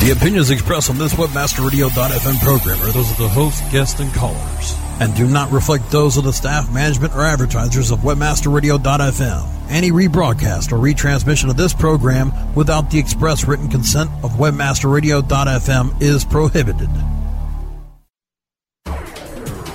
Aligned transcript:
The 0.00 0.12
opinions 0.12 0.48
expressed 0.48 0.88
on 0.88 0.96
this 0.96 1.12
webmasterradio.fm 1.12 2.40
program 2.40 2.80
are 2.80 2.90
those 2.90 3.10
of 3.10 3.18
the 3.18 3.28
host, 3.28 3.62
guests, 3.70 4.00
and 4.00 4.10
callers, 4.14 4.74
and 4.98 5.14
do 5.14 5.28
not 5.28 5.52
reflect 5.52 5.90
those 5.90 6.16
of 6.16 6.24
the 6.24 6.32
staff, 6.32 6.72
management, 6.72 7.14
or 7.14 7.20
advertisers 7.20 7.90
of 7.90 7.98
webmasterradio.fm. 7.98 9.46
Any 9.68 9.90
rebroadcast 9.90 10.72
or 10.72 10.78
retransmission 10.78 11.50
of 11.50 11.58
this 11.58 11.74
program 11.74 12.32
without 12.54 12.90
the 12.90 12.98
express 12.98 13.46
written 13.46 13.68
consent 13.68 14.10
of 14.24 14.32
webmasterradio.fm 14.32 16.00
is 16.00 16.24
prohibited. 16.24 16.88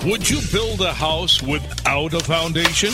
Would 0.09 0.27
you 0.27 0.39
build 0.52 0.81
a 0.81 0.91
house 0.91 1.44
without 1.44 2.16
a 2.16 2.19
foundation? 2.19 2.89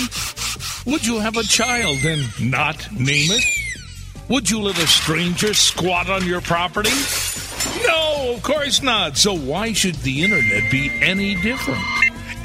Would 0.86 1.06
you 1.08 1.20
have 1.20 1.38
a 1.38 1.44
child 1.44 2.00
and 2.04 2.52
not 2.52 2.92
name 2.92 3.32
it? 3.32 3.71
Would 4.32 4.50
you 4.50 4.62
let 4.62 4.78
a 4.78 4.88
stranger 4.88 5.54
squat 5.54 6.10
on 6.10 6.26
your 6.26 6.40
property? 6.40 6.90
No, 7.86 8.34
of 8.34 8.42
course 8.42 8.82
not. 8.82 9.18
So 9.18 9.36
why 9.36 9.74
should 9.74 9.96
the 9.96 10.24
internet 10.24 10.72
be 10.72 10.90
any 11.02 11.36
different? 11.36 11.82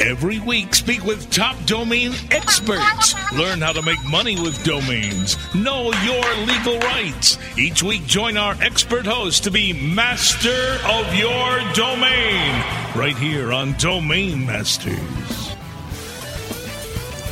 Every 0.00 0.40
week, 0.40 0.74
speak 0.74 1.04
with 1.04 1.30
top 1.30 1.54
domain 1.64 2.12
experts. 2.32 3.14
Learn 3.34 3.60
how 3.60 3.70
to 3.70 3.82
make 3.82 4.04
money 4.04 4.34
with 4.34 4.64
domains. 4.64 5.36
Know 5.54 5.92
your 6.02 6.34
legal 6.44 6.76
rights. 6.80 7.38
Each 7.56 7.84
week, 7.84 8.04
join 8.06 8.36
our 8.36 8.56
expert 8.60 9.06
host 9.06 9.44
to 9.44 9.52
be 9.52 9.72
master 9.72 10.80
of 10.86 11.14
your 11.14 11.60
domain. 11.74 12.64
Right 12.96 13.16
here 13.16 13.52
on 13.52 13.74
Domain 13.74 14.44
Masters. 14.44 15.54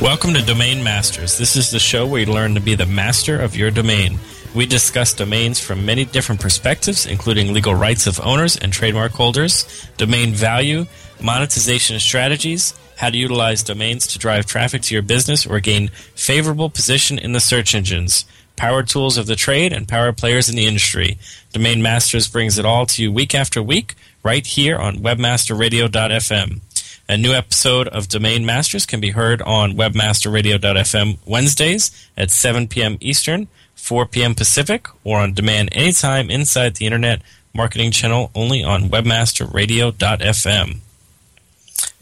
Welcome 0.01 0.33
to 0.33 0.41
Domain 0.41 0.81
Masters. 0.81 1.37
This 1.37 1.57
is 1.57 1.71
the 1.71 1.79
show 1.79 2.07
where 2.07 2.21
you 2.21 2.31
learn 2.31 2.53
to 2.53 2.61
be 2.61 2.75
the 2.75 2.85
master 2.85 3.37
of 3.37 3.57
your 3.57 3.69
domain. 3.69 4.17
We 4.55 4.65
discuss 4.65 5.13
domains 5.13 5.59
from 5.59 5.85
many 5.85 6.05
different 6.05 6.39
perspectives, 6.39 7.05
including 7.05 7.51
legal 7.51 7.75
rights 7.75 8.07
of 8.07 8.21
owners 8.21 8.55
and 8.55 8.71
trademark 8.71 9.11
holders, 9.11 9.65
domain 9.97 10.33
value, 10.33 10.85
monetization 11.21 11.99
strategies, 11.99 12.73
how 12.95 13.09
to 13.09 13.17
utilize 13.17 13.63
domains 13.63 14.07
to 14.07 14.17
drive 14.17 14.45
traffic 14.45 14.81
to 14.83 14.95
your 14.95 15.01
business 15.03 15.45
or 15.45 15.59
gain 15.59 15.89
favorable 16.15 16.69
position 16.69 17.19
in 17.19 17.33
the 17.33 17.41
search 17.41 17.75
engines, 17.75 18.23
power 18.55 18.81
tools 18.81 19.17
of 19.17 19.25
the 19.27 19.35
trade, 19.35 19.73
and 19.73 19.89
power 19.89 20.13
players 20.13 20.47
in 20.47 20.55
the 20.55 20.67
industry. 20.67 21.17
Domain 21.51 21.81
Masters 21.81 22.29
brings 22.29 22.57
it 22.57 22.65
all 22.65 22.85
to 22.85 23.03
you 23.03 23.11
week 23.11 23.35
after 23.35 23.61
week, 23.61 23.95
right 24.23 24.47
here 24.47 24.77
on 24.77 24.99
webmasterradio.fm. 24.99 26.61
A 27.09 27.17
new 27.17 27.33
episode 27.33 27.89
of 27.89 28.07
Domain 28.07 28.45
Masters 28.45 28.85
can 28.85 29.01
be 29.01 29.11
heard 29.11 29.41
on 29.41 29.73
webmasterradio.fm 29.73 31.17
Wednesdays 31.25 32.09
at 32.15 32.31
7 32.31 32.67
p.m. 32.69 32.97
Eastern, 33.01 33.49
4 33.85 34.07
p.m. 34.07 34.33
Pacific, 34.33 34.87
or 35.03 35.19
on 35.19 35.35
demand 35.35 35.69
anytime 35.71 36.31
inside 36.31 36.73
the 36.73 36.87
Internet 36.87 37.21
marketing 37.53 37.91
channel 37.91 38.31
only 38.33 38.63
on 38.63 38.89
webmasterradio.fm. 38.89 40.77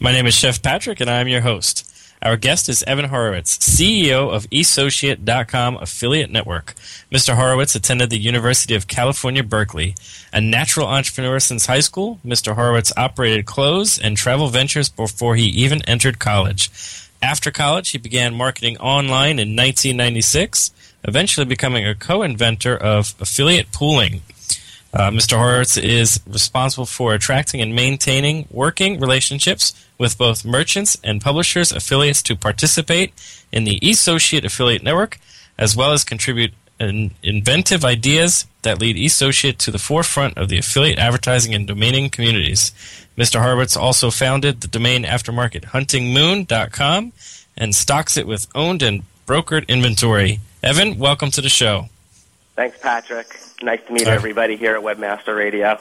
My 0.00 0.10
name 0.10 0.26
is 0.26 0.34
Chef 0.34 0.62
Patrick, 0.62 1.00
and 1.00 1.10
I'm 1.10 1.28
your 1.28 1.42
host. 1.42 1.86
Our 2.22 2.38
guest 2.38 2.70
is 2.70 2.82
Evan 2.84 3.10
Horowitz, 3.10 3.58
CEO 3.58 4.32
of 4.32 4.46
Essociate.com 4.50 5.76
affiliate 5.76 6.30
network. 6.30 6.74
Mr. 7.12 7.36
Horowitz 7.36 7.74
attended 7.74 8.08
the 8.08 8.18
University 8.18 8.74
of 8.74 8.88
California, 8.88 9.42
Berkeley. 9.42 9.94
A 10.32 10.40
natural 10.40 10.86
entrepreneur 10.86 11.38
since 11.38 11.66
high 11.66 11.80
school, 11.80 12.18
Mr. 12.24 12.54
Horowitz 12.54 12.94
operated 12.96 13.44
clothes 13.44 13.98
and 13.98 14.16
travel 14.16 14.48
ventures 14.48 14.88
before 14.88 15.36
he 15.36 15.48
even 15.48 15.82
entered 15.82 16.18
college. 16.18 16.70
After 17.24 17.50
college, 17.50 17.88
he 17.92 17.96
began 17.96 18.34
marketing 18.34 18.76
online 18.76 19.38
in 19.38 19.56
1996, 19.56 20.72
eventually 21.04 21.46
becoming 21.46 21.86
a 21.86 21.94
co 21.94 22.20
inventor 22.20 22.76
of 22.76 23.14
affiliate 23.18 23.72
pooling. 23.72 24.20
Uh, 24.92 25.10
Mr. 25.10 25.38
Horowitz 25.38 25.78
is 25.78 26.20
responsible 26.26 26.84
for 26.84 27.14
attracting 27.14 27.62
and 27.62 27.74
maintaining 27.74 28.46
working 28.50 29.00
relationships 29.00 29.72
with 29.96 30.18
both 30.18 30.44
merchants 30.44 30.98
and 31.02 31.22
publishers 31.22 31.72
affiliates 31.72 32.20
to 32.24 32.36
participate 32.36 33.14
in 33.50 33.64
the 33.64 33.78
Essociate 33.78 34.44
affiliate 34.44 34.82
network, 34.82 35.18
as 35.56 35.74
well 35.74 35.92
as 35.92 36.04
contribute 36.04 36.52
inventive 36.80 37.84
ideas 37.84 38.46
that 38.62 38.80
lead 38.80 38.96
Essociate 38.96 39.58
to 39.60 39.70
the 39.70 39.78
forefront 39.78 40.36
of 40.36 40.48
the 40.48 40.58
affiliate 40.58 40.98
advertising 40.98 41.54
and 41.54 41.68
domaining 41.68 42.10
communities. 42.10 42.72
Mr. 43.16 43.40
Horowitz 43.40 43.76
also 43.76 44.10
founded 44.10 44.60
the 44.60 44.68
domain 44.68 45.04
aftermarket 45.04 45.66
huntingmoon.com 45.66 47.12
and 47.56 47.74
stocks 47.74 48.16
it 48.16 48.26
with 48.26 48.48
owned 48.54 48.82
and 48.82 49.02
brokered 49.26 49.68
inventory. 49.68 50.40
Evan, 50.62 50.98
welcome 50.98 51.30
to 51.30 51.40
the 51.40 51.48
show. 51.48 51.88
Thanks, 52.56 52.78
Patrick. 52.78 53.38
Nice 53.62 53.82
to 53.86 53.92
meet 53.92 54.06
everybody 54.06 54.56
here 54.56 54.76
at 54.76 54.82
Webmaster 54.82 55.36
Radio. 55.36 55.78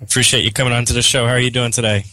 Appreciate 0.00 0.44
you 0.44 0.52
coming 0.52 0.72
on 0.72 0.84
to 0.86 0.92
the 0.92 1.02
show. 1.02 1.26
How 1.26 1.32
are 1.32 1.40
you 1.40 1.50
doing 1.50 1.72
today? 1.72 2.04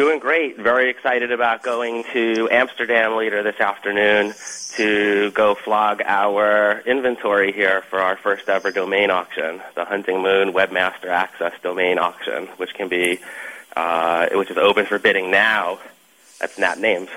Doing 0.00 0.18
great. 0.18 0.56
Very 0.56 0.88
excited 0.88 1.30
about 1.30 1.62
going 1.62 2.04
to 2.14 2.48
Amsterdam 2.50 3.18
later 3.18 3.42
this 3.42 3.60
afternoon 3.60 4.32
to 4.76 5.30
go 5.32 5.54
flog 5.54 6.00
our 6.06 6.80
inventory 6.86 7.52
here 7.52 7.82
for 7.82 8.00
our 8.00 8.16
first 8.16 8.48
ever 8.48 8.70
domain 8.70 9.10
auction, 9.10 9.60
the 9.74 9.84
Hunting 9.84 10.22
Moon 10.22 10.54
Webmaster 10.54 11.10
Access 11.10 11.52
Domain 11.62 11.98
Auction, 11.98 12.46
which 12.56 12.72
can 12.72 12.88
be, 12.88 13.20
uh, 13.76 14.28
which 14.32 14.50
is 14.50 14.56
open 14.56 14.86
for 14.86 14.98
bidding 14.98 15.30
now. 15.30 15.78
That's 16.40 16.54
Snap 16.54 16.78
Names. 16.78 17.10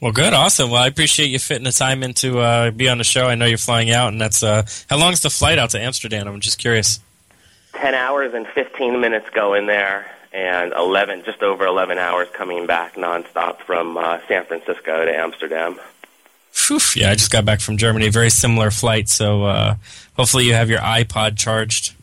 Well, 0.00 0.10
good, 0.10 0.32
awesome. 0.32 0.72
Well, 0.72 0.82
I 0.82 0.88
appreciate 0.88 1.28
you 1.28 1.38
fitting 1.38 1.62
the 1.62 1.70
time 1.70 2.02
in 2.02 2.14
to 2.14 2.40
uh, 2.40 2.70
be 2.72 2.88
on 2.88 2.98
the 2.98 3.04
show. 3.04 3.28
I 3.28 3.36
know 3.36 3.46
you're 3.46 3.58
flying 3.58 3.92
out, 3.92 4.08
and 4.08 4.20
that's 4.20 4.42
uh, 4.42 4.66
how 4.90 4.98
long's 4.98 5.20
the 5.20 5.30
flight 5.30 5.56
out 5.56 5.70
to 5.70 5.80
Amsterdam? 5.80 6.26
I'm 6.26 6.40
just 6.40 6.58
curious. 6.58 6.98
Ten 7.74 7.94
hours 7.94 8.34
and 8.34 8.44
fifteen 8.48 9.00
minutes 9.00 9.28
going 9.30 9.66
there, 9.66 10.10
and 10.32 10.72
eleven, 10.72 11.22
just 11.24 11.42
over 11.42 11.66
eleven 11.66 11.98
hours 11.98 12.28
coming 12.32 12.66
back 12.66 12.94
nonstop 12.94 13.60
from 13.60 13.96
uh, 13.96 14.18
San 14.28 14.44
Francisco 14.44 15.04
to 15.04 15.16
Amsterdam. 15.16 15.78
Whew, 16.66 16.80
yeah, 16.96 17.10
I 17.10 17.14
just 17.14 17.30
got 17.30 17.44
back 17.44 17.60
from 17.60 17.76
Germany. 17.76 18.08
Very 18.08 18.30
similar 18.30 18.70
flight, 18.70 19.08
so 19.08 19.44
uh, 19.44 19.76
hopefully 20.16 20.44
you 20.44 20.54
have 20.54 20.68
your 20.68 20.80
iPod 20.80 21.38
charged. 21.38 21.94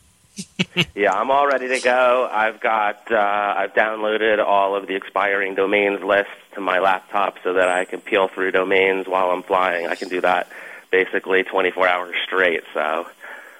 yeah, 0.94 1.12
I'm 1.12 1.30
all 1.30 1.46
ready 1.46 1.68
to 1.68 1.80
go. 1.80 2.28
I've 2.30 2.60
got 2.60 3.10
uh, 3.10 3.54
I've 3.56 3.74
downloaded 3.74 4.44
all 4.44 4.74
of 4.74 4.86
the 4.86 4.94
expiring 4.94 5.54
domains 5.54 6.02
lists 6.02 6.32
to 6.54 6.60
my 6.60 6.78
laptop 6.78 7.36
so 7.42 7.54
that 7.54 7.68
I 7.68 7.84
can 7.84 8.00
peel 8.00 8.28
through 8.28 8.52
domains 8.52 9.06
while 9.06 9.30
I'm 9.30 9.42
flying. 9.42 9.86
I 9.86 9.94
can 9.94 10.08
do 10.08 10.20
that 10.22 10.48
basically 10.90 11.42
24 11.44 11.86
hours 11.86 12.16
straight. 12.24 12.62
So 12.74 12.80
uh, 12.80 13.04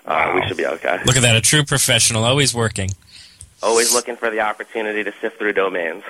wow. 0.07 0.35
we 0.35 0.47
should 0.47 0.57
be 0.57 0.67
okay. 0.67 1.01
Look 1.05 1.17
at 1.17 1.23
that, 1.23 1.37
a 1.37 1.41
true 1.41 1.65
professional, 1.65 2.25
always 2.25 2.55
working. 2.55 2.91
Always 3.63 3.93
looking 3.95 4.17
for 4.17 4.31
the 4.31 4.41
opportunity 4.41 5.05
to 5.05 5.13
sift 5.21 5.39
through 5.39 5.53
domains. 5.53 6.05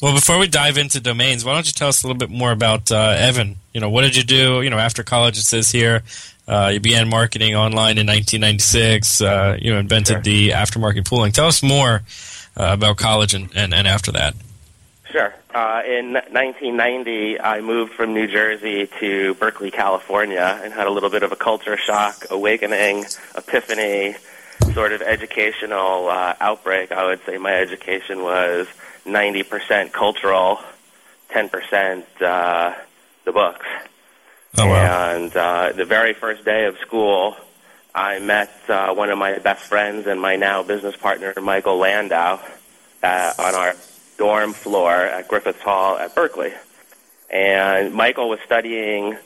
Well, 0.00 0.14
before 0.14 0.38
we 0.38 0.48
dive 0.48 0.78
into 0.78 1.00
domains, 1.00 1.44
why 1.44 1.54
don't 1.54 1.66
you 1.66 1.72
tell 1.72 1.88
us 1.88 2.02
a 2.02 2.06
little 2.06 2.18
bit 2.18 2.30
more 2.30 2.50
about 2.50 2.90
uh, 2.90 3.14
Evan? 3.16 3.56
You 3.72 3.80
know, 3.80 3.90
what 3.90 4.02
did 4.02 4.16
you 4.16 4.24
do? 4.24 4.62
You 4.62 4.70
know, 4.70 4.78
after 4.78 5.02
college, 5.02 5.38
it 5.38 5.42
says 5.42 5.70
here 5.70 6.02
uh, 6.48 6.70
you 6.72 6.80
began 6.80 7.08
marketing 7.08 7.54
online 7.54 7.98
in 7.98 8.06
1996. 8.06 9.20
Uh, 9.20 9.56
you 9.60 9.72
know, 9.72 9.78
invented 9.78 10.14
sure. 10.14 10.22
the 10.22 10.50
aftermarket 10.50 11.06
pooling. 11.06 11.32
Tell 11.32 11.46
us 11.46 11.62
more 11.62 12.02
uh, 12.56 12.70
about 12.72 12.96
college 12.96 13.34
and, 13.34 13.50
and, 13.54 13.72
and 13.72 13.86
after 13.86 14.12
that. 14.12 14.34
Sure. 15.10 15.34
Uh, 15.54 15.82
in 15.86 16.14
1990, 16.14 17.38
I 17.38 17.60
moved 17.60 17.92
from 17.92 18.14
New 18.14 18.26
Jersey 18.26 18.88
to 18.98 19.34
Berkeley, 19.34 19.70
California, 19.70 20.58
and 20.64 20.72
had 20.72 20.86
a 20.86 20.90
little 20.90 21.10
bit 21.10 21.22
of 21.22 21.32
a 21.32 21.36
culture 21.36 21.76
shock, 21.76 22.24
awakening, 22.30 23.04
epiphany, 23.36 24.16
sort 24.74 24.92
of 24.92 25.02
educational 25.02 26.08
uh, 26.08 26.34
outbreak. 26.40 26.92
I 26.92 27.06
would 27.06 27.24
say 27.24 27.38
my 27.38 27.54
education 27.54 28.22
was 28.22 28.66
90% 29.04 29.92
cultural, 29.92 30.60
10% 31.30 32.04
uh, 32.20 32.74
the 33.24 33.32
books. 33.32 33.66
Oh, 34.58 34.66
wow. 34.66 35.14
And 35.14 35.36
uh, 35.36 35.72
the 35.72 35.84
very 35.84 36.14
first 36.14 36.44
day 36.44 36.66
of 36.66 36.78
school, 36.78 37.36
I 37.94 38.18
met 38.18 38.50
uh, 38.68 38.94
one 38.94 39.10
of 39.10 39.18
my 39.18 39.38
best 39.38 39.64
friends 39.64 40.06
and 40.06 40.20
my 40.20 40.36
now 40.36 40.62
business 40.62 40.96
partner, 40.96 41.34
Michael 41.40 41.78
Landau, 41.78 42.40
uh, 43.02 43.32
on 43.38 43.54
our 43.54 43.74
dorm 44.18 44.52
floor 44.52 44.92
at 44.92 45.28
Griffiths 45.28 45.62
Hall 45.62 45.96
at 45.98 46.14
Berkeley. 46.14 46.52
And 47.30 47.94
Michael 47.94 48.28
was 48.28 48.40
studying 48.44 49.16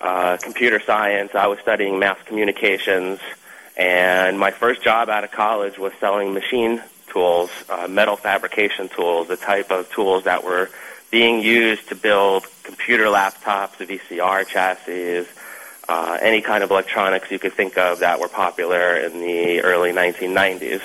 uh, 0.00 0.36
computer 0.42 0.80
science. 0.80 1.34
I 1.34 1.46
was 1.46 1.58
studying 1.60 1.98
mass 1.98 2.18
communications. 2.26 3.18
And 3.76 4.38
my 4.38 4.50
first 4.50 4.82
job 4.82 5.08
out 5.08 5.24
of 5.24 5.30
college 5.30 5.78
was 5.78 5.92
selling 6.00 6.32
machine 6.32 6.82
tools, 7.08 7.50
uh, 7.68 7.86
metal 7.88 8.16
fabrication 8.16 8.88
tools, 8.88 9.28
the 9.28 9.36
type 9.36 9.70
of 9.70 9.90
tools 9.90 10.24
that 10.24 10.44
were 10.44 10.70
being 11.10 11.42
used 11.42 11.88
to 11.88 11.94
build 11.94 12.46
computer 12.62 13.04
laptops, 13.04 13.76
VCR 13.76 14.46
chassis, 14.46 15.26
uh, 15.88 16.18
any 16.20 16.40
kind 16.40 16.64
of 16.64 16.70
electronics 16.70 17.30
you 17.30 17.38
could 17.38 17.52
think 17.52 17.78
of 17.78 18.00
that 18.00 18.18
were 18.18 18.28
popular 18.28 18.96
in 18.96 19.20
the 19.20 19.60
early 19.62 19.92
1990s. 19.92 20.80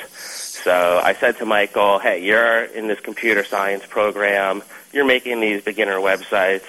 So 0.64 1.02
I 1.04 1.14
said 1.14 1.38
to 1.38 1.46
Michael, 1.46 1.98
hey, 1.98 2.24
you're 2.24 2.66
in 2.66 2.88
this 2.88 3.00
computer 3.00 3.44
science 3.44 3.84
program. 3.86 4.62
You're 4.94 5.06
making 5.06 5.40
these 5.40 5.64
beginner 5.64 5.98
websites. 5.98 6.66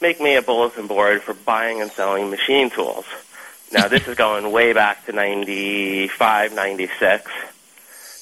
Make 0.00 0.20
me 0.20 0.34
a 0.34 0.42
bulletin 0.42 0.88
board 0.88 1.22
for 1.22 1.32
buying 1.32 1.80
and 1.80 1.90
selling 1.92 2.28
machine 2.28 2.70
tools. 2.70 3.04
Now, 3.72 3.88
this 3.88 4.06
is 4.06 4.14
going 4.14 4.52
way 4.52 4.72
back 4.72 5.06
to 5.06 5.12
95, 5.12 6.54
96. 6.54 7.30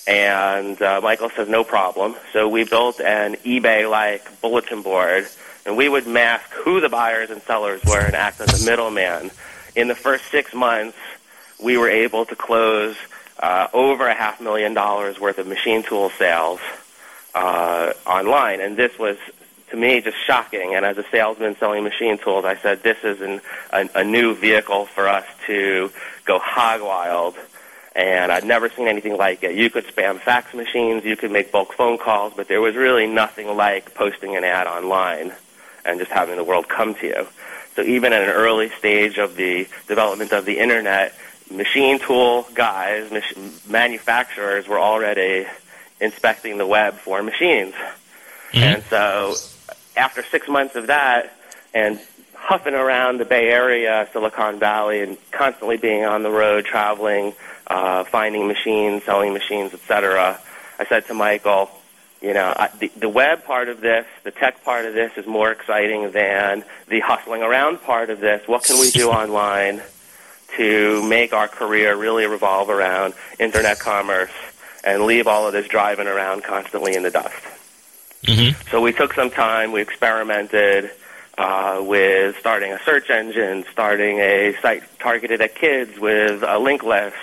And 0.07 0.81
uh, 0.81 1.01
Michael 1.03 1.31
says, 1.31 1.49
no 1.49 1.65
problem. 1.65 2.17
So 2.33 2.49
we 2.49 2.65
built 2.65 3.01
an 3.01 3.37
eBay-like 3.37 4.41
bulletin 4.41 4.81
board, 4.83 5.29
and 5.67 5.77
we 5.77 5.89
would 5.89 6.07
mask 6.07 6.51
who 6.51 6.81
the 6.81 6.89
buyers 6.89 7.29
and 7.31 7.43
sellers 7.43 7.83
were 7.85 8.01
and 8.01 8.15
act 8.15 8.41
as 8.41 8.63
a 8.63 8.71
middleman. 8.71 9.31
In 9.77 9.89
the 9.89 9.95
first 9.95 10.25
six 10.31 10.55
months, 10.55 10.97
we 11.63 11.77
were 11.77 11.91
able 11.91 12.25
to 12.25 12.37
close 12.37 12.97
uh, 13.39 13.69
over 13.75 14.07
a 14.09 14.15
half 14.15 14.41
million 14.41 14.73
dollars 14.73 15.21
worth 15.21 15.39
of 15.39 15.47
machine 15.47 15.83
tool 15.83 16.11
sales 16.11 16.61
uh, 17.35 17.93
online, 18.07 18.61
and 18.61 18.77
this 18.77 18.99
was 18.99 19.19
to 19.75 19.81
me 19.81 20.01
just 20.01 20.17
shocking. 20.25 20.75
And 20.75 20.85
as 20.85 20.97
a 20.99 21.05
salesman 21.11 21.57
selling 21.57 21.85
machine 21.85 22.19
tools, 22.19 22.45
I 22.45 22.57
said 22.57 22.83
this 22.83 22.99
is 23.03 23.21
an, 23.21 23.41
a, 23.71 23.89
a 23.97 24.05
new 24.05 24.35
vehicle 24.35 24.87
for 24.87 25.09
us 25.09 25.25
to 25.47 25.91
go 26.25 26.39
hog 26.39 26.81
wild. 26.81 27.35
And 27.97 28.33
I'd 28.33 28.45
never 28.45 28.69
seen 28.71 28.89
anything 28.89 29.17
like 29.17 29.43
it. 29.43 29.55
You 29.55 29.71
could 29.71 29.87
spam 29.87 30.19
fax 30.19 30.53
machines, 30.55 31.05
you 31.05 31.17
could 31.17 31.31
make 31.31 31.53
bulk 31.53 31.73
phone 31.75 31.99
calls, 31.99 32.33
but 32.35 32.49
there 32.49 32.61
was 32.61 32.75
really 32.75 33.07
nothing 33.07 33.57
like 33.57 33.95
posting 33.95 34.37
an 34.37 34.43
ad 34.43 34.67
online 34.67 35.33
and 35.85 36.01
just 36.01 36.11
having 36.11 36.37
the 36.37 36.45
world 36.45 36.69
come 36.69 36.95
to 36.97 37.07
you. 37.07 37.27
So 37.77 37.83
even 37.83 38.13
at 38.13 38.23
an 38.23 38.31
early 38.31 38.71
stage 38.71 39.19
of 39.19 39.37
the 39.37 39.69
development 39.87 40.33
of 40.33 40.45
the 40.45 40.59
internet, 40.59 41.15
machine 41.51 41.99
tool 42.01 42.47
guys, 42.55 43.11
mach- 43.13 43.69
manufacturers 43.69 44.67
were 44.67 44.79
already 44.79 45.47
inspecting 46.01 46.59
the 46.59 46.67
web 46.67 46.95
for 46.95 47.23
machines. 47.23 47.75
Mm-hmm. 48.53 48.59
And 48.59 48.83
so 48.85 49.35
after 49.97 50.23
six 50.23 50.49
months 50.49 50.77
of 50.77 50.89
that 50.89 51.33
and 51.73 52.01
huffing 52.35 52.75
around 52.75 53.19
the 53.19 53.25
Bay 53.25 53.49
Area, 53.49 54.09
Silicon 54.13 54.59
Valley, 54.59 55.01
and 55.01 55.17
constantly 55.31 55.77
being 55.77 56.05
on 56.05 56.23
the 56.23 56.31
road, 56.31 56.65
traveling, 56.65 57.33
uh, 57.67 58.05
finding 58.05 58.47
machines, 58.47 59.03
selling 59.05 59.33
machines, 59.33 59.73
etc., 59.73 60.39
I 60.79 60.85
said 60.87 61.07
to 61.07 61.15
Michael, 61.15 61.71
you 62.21 62.35
know, 62.35 62.53
I, 62.57 62.69
the, 62.79 62.91
the 62.97 63.09
web 63.09 63.45
part 63.45 63.69
of 63.69 63.81
this, 63.81 64.07
the 64.25 64.31
tech 64.31 64.65
part 64.65 64.87
of 64.87 64.95
this 64.95 65.13
is 65.17 65.27
more 65.27 65.53
exciting 65.53 66.11
than 66.11 66.65
the 66.89 67.01
hustling 67.01 67.43
around 67.43 67.81
part 67.83 68.11
of 68.11 68.21
this. 68.21 68.47
What 68.49 68.65
can 68.65 68.81
we 68.81 68.91
do 68.91 69.11
online 69.11 69.83
to 70.57 71.03
make 71.09 71.33
our 71.33 71.49
career 71.49 71.97
really 71.97 72.27
revolve 72.27 72.71
around 72.71 73.15
internet 73.39 73.79
commerce 73.79 74.31
and 74.85 75.05
leave 75.05 75.27
all 75.27 75.47
of 75.47 75.53
this 75.53 75.67
driving 75.67 76.07
around 76.07 76.45
constantly 76.45 76.95
in 76.95 77.03
the 77.03 77.11
dust. 77.11 77.35
Mm-hmm. 78.25 78.69
So 78.71 78.81
we 78.81 78.93
took 78.93 79.13
some 79.13 79.31
time, 79.31 79.73
we 79.73 79.83
experimented 79.83 80.91
uh, 81.37 81.83
with 81.85 82.37
starting 82.39 82.73
a 82.73 82.79
search 82.85 83.11
engine, 83.11 83.65
starting 83.71 84.19
a 84.19 84.55
site 84.63 84.83
targeted 84.99 85.41
at 85.41 85.55
kids 85.55 85.99
with 85.99 86.43
a 86.43 86.59
link 86.59 86.83
list, 86.83 87.17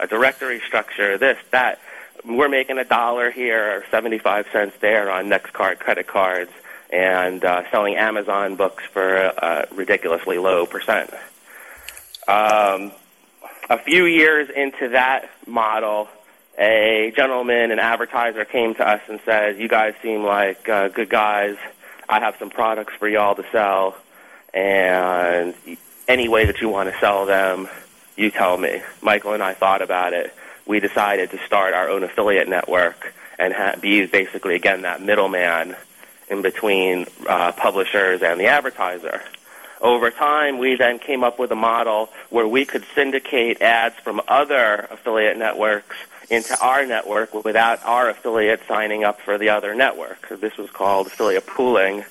a 0.00 0.06
directory 0.06 0.60
structure, 0.66 1.18
this, 1.18 1.38
that. 1.50 1.80
We're 2.24 2.48
making 2.48 2.78
a 2.78 2.84
dollar 2.84 3.30
here, 3.30 3.78
or 3.78 3.84
75 3.90 4.46
cents 4.50 4.74
there 4.80 5.10
on 5.10 5.26
NextCard 5.26 5.78
credit 5.78 6.08
cards, 6.08 6.50
and 6.90 7.44
uh, 7.44 7.70
selling 7.70 7.94
Amazon 7.94 8.56
books 8.56 8.82
for 8.92 9.14
a 9.16 9.68
ridiculously 9.72 10.38
low 10.38 10.66
percent. 10.66 11.10
Um, 12.26 12.90
a 13.70 13.78
few 13.78 14.06
years 14.06 14.50
into 14.50 14.88
that 14.88 15.30
model, 15.46 16.08
a 16.58 17.12
gentleman, 17.14 17.70
an 17.70 17.78
advertiser, 17.78 18.44
came 18.44 18.74
to 18.76 18.88
us 18.88 19.00
and 19.08 19.20
said, 19.24 19.58
"You 19.58 19.68
guys 19.68 19.94
seem 20.02 20.24
like 20.24 20.68
uh, 20.68 20.88
good 20.88 21.08
guys. 21.08 21.56
I 22.08 22.20
have 22.20 22.36
some 22.38 22.50
products 22.50 22.94
for 22.98 23.08
y'all 23.08 23.34
to 23.34 23.44
sell, 23.50 23.96
and 24.54 25.54
any 26.08 26.28
way 26.28 26.46
that 26.46 26.60
you 26.60 26.68
want 26.68 26.92
to 26.92 26.98
sell 26.98 27.26
them, 27.26 27.68
you 28.16 28.30
tell 28.30 28.56
me." 28.56 28.82
Michael 29.02 29.34
and 29.34 29.42
I 29.42 29.54
thought 29.54 29.82
about 29.82 30.12
it. 30.12 30.32
We 30.66 30.80
decided 30.80 31.30
to 31.30 31.38
start 31.46 31.74
our 31.74 31.88
own 31.88 32.02
affiliate 32.02 32.48
network 32.48 33.14
and 33.38 33.52
ha- 33.52 33.76
be 33.80 34.06
basically 34.06 34.54
again 34.54 34.82
that 34.82 35.02
middleman 35.02 35.76
in 36.28 36.42
between 36.42 37.06
uh, 37.28 37.52
publishers 37.52 38.22
and 38.22 38.40
the 38.40 38.46
advertiser. 38.46 39.20
Over 39.80 40.10
time, 40.10 40.58
we 40.58 40.74
then 40.74 40.98
came 40.98 41.22
up 41.22 41.38
with 41.38 41.52
a 41.52 41.56
model 41.56 42.08
where 42.30 42.48
we 42.48 42.64
could 42.64 42.84
syndicate 42.94 43.60
ads 43.60 43.94
from 43.96 44.22
other 44.26 44.88
affiliate 44.90 45.36
networks 45.36 45.96
into 46.30 46.58
our 46.60 46.84
network 46.86 47.32
without 47.44 47.84
our 47.84 48.10
affiliate 48.10 48.60
signing 48.66 49.04
up 49.04 49.20
for 49.20 49.38
the 49.38 49.50
other 49.50 49.74
network. 49.74 50.28
This 50.40 50.56
was 50.56 50.70
called 50.70 51.06
affiliate 51.06 51.46
pooling, 51.46 52.04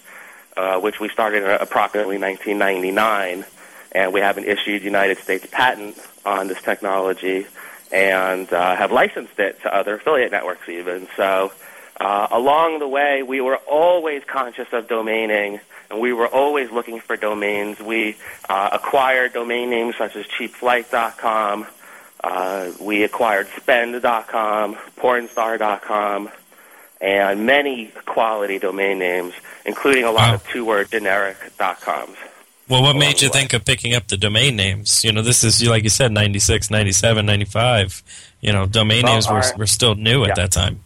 uh, 0.56 0.80
which 0.80 1.00
we 1.00 1.10
started 1.10 1.44
in 1.44 1.50
approximately 1.50 2.18
1999, 2.18 3.46
and 3.92 4.14
we 4.14 4.22
have 4.22 4.38
an 4.38 4.46
issued 4.46 4.84
United 4.84 5.18
States 5.18 5.46
patent 5.52 5.98
on 6.26 6.48
this 6.48 6.62
technology 6.62 7.46
and 7.92 8.52
uh, 8.52 8.76
have 8.76 8.92
licensed 8.92 9.38
it 9.40 9.62
to 9.62 9.74
other 9.74 9.96
affiliate 9.96 10.32
networks 10.32 10.68
even. 10.70 11.08
So 11.16 11.52
uh, 12.00 12.28
along 12.32 12.80
the 12.80 12.88
way, 12.88 13.24
we 13.24 13.42
were 13.42 13.58
always 13.58 14.24
conscious 14.26 14.68
of 14.74 14.88
domaining 14.88 15.60
and 15.90 16.00
we 16.00 16.14
were 16.14 16.28
always 16.28 16.72
looking 16.72 17.00
for 17.00 17.16
domains. 17.16 17.80
We 17.80 18.18
uh, 18.50 18.70
acquired 18.74 19.34
domain 19.34 19.70
names 19.70 19.96
such 19.98 20.16
as 20.16 20.26
cheapflight.com. 20.26 21.68
Uh, 22.25 22.72
we 22.81 23.04
acquired 23.04 23.48
spend.com, 23.56 24.75
pornstar.com, 24.98 26.27
and 27.00 27.45
many 27.45 27.92
quality 28.07 28.57
domain 28.57 28.98
names, 28.98 29.36
including 29.63 30.06
a 30.06 30.12
lot 30.12 30.30
wow. 30.30 30.33
of 30.33 30.48
two-word 30.48 30.89
generic.coms. 30.89 32.18
Well, 32.68 32.81
what 32.81 32.95
made 32.95 33.22
you 33.22 33.30
think 33.30 33.54
of 33.54 33.63
picking 33.63 33.94
up 33.94 34.07
the 34.07 34.18
domain 34.18 34.56
names? 34.56 35.04
You 35.04 35.12
know, 35.12 35.22
this 35.22 35.44
is, 35.44 35.63
like 35.68 35.83
you 35.83 35.89
said, 35.89 36.12
96, 36.12 36.72
97, 36.72 37.24
95. 37.24 38.01
You 38.42 38.54
know, 38.54 38.66
domain 38.66 39.04
well, 39.04 39.13
names 39.13 39.28
our, 39.28 39.36
were, 39.36 39.60
were 39.60 39.68
still 39.68 39.94
new 39.94 40.24
at 40.24 40.36
that 40.36 40.51
time. 40.51 40.80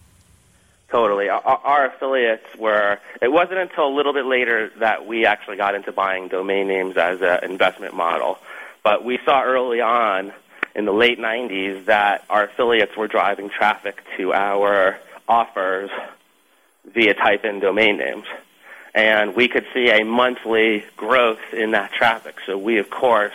Totally. 0.90 1.30
Our, 1.30 1.42
our, 1.42 1.86
affiliates 1.86 2.54
were, 2.58 3.00
it 3.22 3.32
wasn't 3.32 3.60
until 3.60 3.88
a 3.88 3.96
little 3.96 4.12
bit 4.12 4.26
later 4.26 4.74
that 4.80 5.08
we 5.08 5.26
actually 5.26 5.56
got 5.56 5.74
into 5.74 5.94
buying 5.94 6.28
domain 6.28 6.68
names 6.68 6.98
as 6.98 7.22
an 7.22 7.50
investment 7.50 7.94
model. 7.94 8.40
But 8.84 9.06
we 9.06 9.20
saw 9.24 9.42
early 9.42 9.80
on 9.80 10.34
in 10.76 10.86
the 10.86 10.94
late 10.94 11.20
90s 11.20 11.86
that 11.86 12.26
our 12.30 12.46
affiliates 12.46 12.96
were 12.96 13.08
driving 13.08 13.50
traffic 13.50 14.04
to 14.18 14.34
our 14.34 15.00
offers 15.28 15.90
via 16.86 17.14
type 17.14 17.46
in 17.46 17.60
domain 17.60 17.98
names. 17.98 18.26
And 18.94 19.36
we 19.36 19.48
could 19.48 19.66
see 19.74 19.90
a 19.90 20.04
monthly 20.04 20.84
growth 20.98 21.54
in 21.54 21.72
that 21.72 21.94
traffic. 21.94 22.38
So 22.46 22.58
we, 22.58 22.80
of 22.80 22.90
course, 22.90 23.34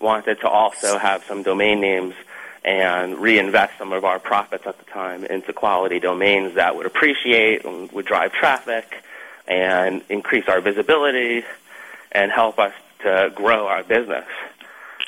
wanted 0.00 0.40
to 0.40 0.48
also 0.48 0.98
have 0.98 1.24
some 1.24 1.42
domain 1.42 1.80
names 1.80 2.14
and 2.64 3.18
reinvest 3.18 3.76
some 3.78 3.92
of 3.92 4.04
our 4.04 4.18
profits 4.18 4.66
at 4.66 4.78
the 4.78 4.84
time 4.84 5.24
into 5.24 5.52
quality 5.52 6.00
domains 6.00 6.54
that 6.54 6.76
would 6.76 6.86
appreciate 6.86 7.64
and 7.64 7.90
would 7.92 8.06
drive 8.06 8.32
traffic 8.32 9.02
and 9.46 10.02
increase 10.08 10.48
our 10.48 10.60
visibility 10.60 11.44
and 12.12 12.32
help 12.32 12.58
us 12.58 12.72
to 13.00 13.30
grow 13.34 13.66
our 13.66 13.82
business. 13.82 14.24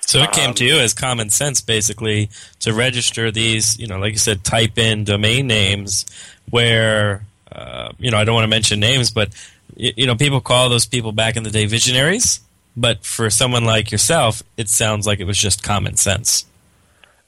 So 0.06 0.20
it 0.20 0.30
came 0.30 0.50
um, 0.50 0.54
to 0.54 0.64
you 0.64 0.78
as 0.78 0.94
common 0.94 1.30
sense, 1.30 1.60
basically, 1.60 2.30
to 2.60 2.72
register 2.72 3.32
these, 3.32 3.76
you 3.78 3.88
know, 3.88 3.98
like 3.98 4.12
you 4.12 4.18
said, 4.18 4.44
type 4.44 4.78
in 4.78 5.02
domain 5.02 5.48
names 5.48 6.06
where, 6.48 7.26
uh, 7.50 7.90
you 7.98 8.12
know, 8.12 8.16
I 8.16 8.24
don't 8.24 8.36
want 8.36 8.44
to 8.44 8.48
mention 8.48 8.78
names, 8.78 9.10
but, 9.10 9.30
you 9.74 10.06
know, 10.06 10.14
people 10.14 10.40
call 10.40 10.68
those 10.68 10.86
people 10.86 11.10
back 11.10 11.36
in 11.36 11.42
the 11.42 11.50
day 11.50 11.66
visionaries. 11.66 12.40
But 12.76 13.04
for 13.04 13.30
someone 13.30 13.64
like 13.64 13.90
yourself, 13.90 14.42
it 14.56 14.68
sounds 14.68 15.06
like 15.06 15.18
it 15.18 15.24
was 15.24 15.38
just 15.38 15.62
common 15.62 15.96
sense. 15.96 16.44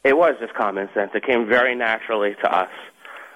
It 0.04 0.16
was 0.16 0.36
just 0.38 0.54
common 0.54 0.88
sense. 0.94 1.10
It 1.14 1.24
came 1.24 1.46
very 1.46 1.74
naturally 1.74 2.36
to 2.42 2.54
us. 2.54 2.70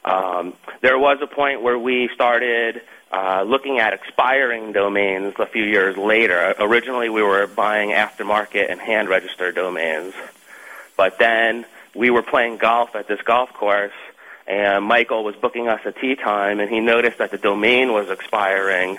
Um, 0.04 0.54
there 0.82 0.99
was 0.99 1.18
a 1.20 1.26
point 1.26 1.62
where 1.62 1.78
we 1.78 2.11
started 2.14 2.82
uh, 3.12 3.45
looking 3.47 3.78
at 3.78 3.92
expiring 3.92 4.73
domains 4.73 5.35
a 5.38 5.47
few 5.47 5.64
years 5.64 5.97
later. 5.97 6.54
Originally, 6.59 7.09
we 7.09 7.23
were 7.23 7.47
buying 7.47 7.90
aftermarket 7.90 8.71
and 8.71 8.81
hand 8.81 9.09
registered 9.09 9.54
domains. 9.54 10.14
But 10.97 11.19
then 11.19 11.66
we 11.95 12.11
were 12.11 12.23
playing 12.23 12.57
golf 12.57 12.97
at 12.97 13.09
this 13.09 13.21
golf 13.23 13.52
course, 13.52 13.92
and 14.47 14.85
Michael 14.85 15.25
was 15.25 15.37
booking 15.37 15.69
us 15.69 15.81
a 15.85 15.92
tee 15.92 16.16
time, 16.16 16.59
and 16.59 16.71
he 16.71 16.81
noticed 16.81 17.19
that 17.19 17.31
the 17.31 17.38
domain 17.38 17.92
was 17.92 18.09
expiring 18.11 18.99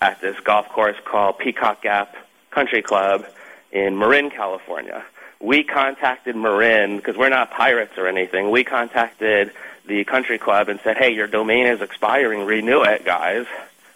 at 0.00 0.20
this 0.20 0.38
golf 0.40 0.68
course 0.68 0.96
called 1.04 1.38
Peacock 1.38 1.82
Gap 1.82 2.14
Country 2.50 2.82
Club 2.82 3.26
in 3.72 3.98
Marin, 3.98 4.30
California 4.30 5.04
we 5.44 5.62
contacted 5.62 6.34
Marin 6.34 6.96
because 6.96 7.16
we're 7.16 7.28
not 7.28 7.50
pirates 7.50 7.92
or 7.98 8.06
anything. 8.06 8.50
We 8.50 8.64
contacted 8.64 9.52
the 9.86 10.04
country 10.04 10.38
club 10.38 10.68
and 10.68 10.80
said, 10.82 10.96
"Hey, 10.96 11.10
your 11.10 11.26
domain 11.26 11.66
is 11.66 11.80
expiring. 11.80 12.44
Renew 12.44 12.82
it, 12.82 13.04
guys. 13.04 13.46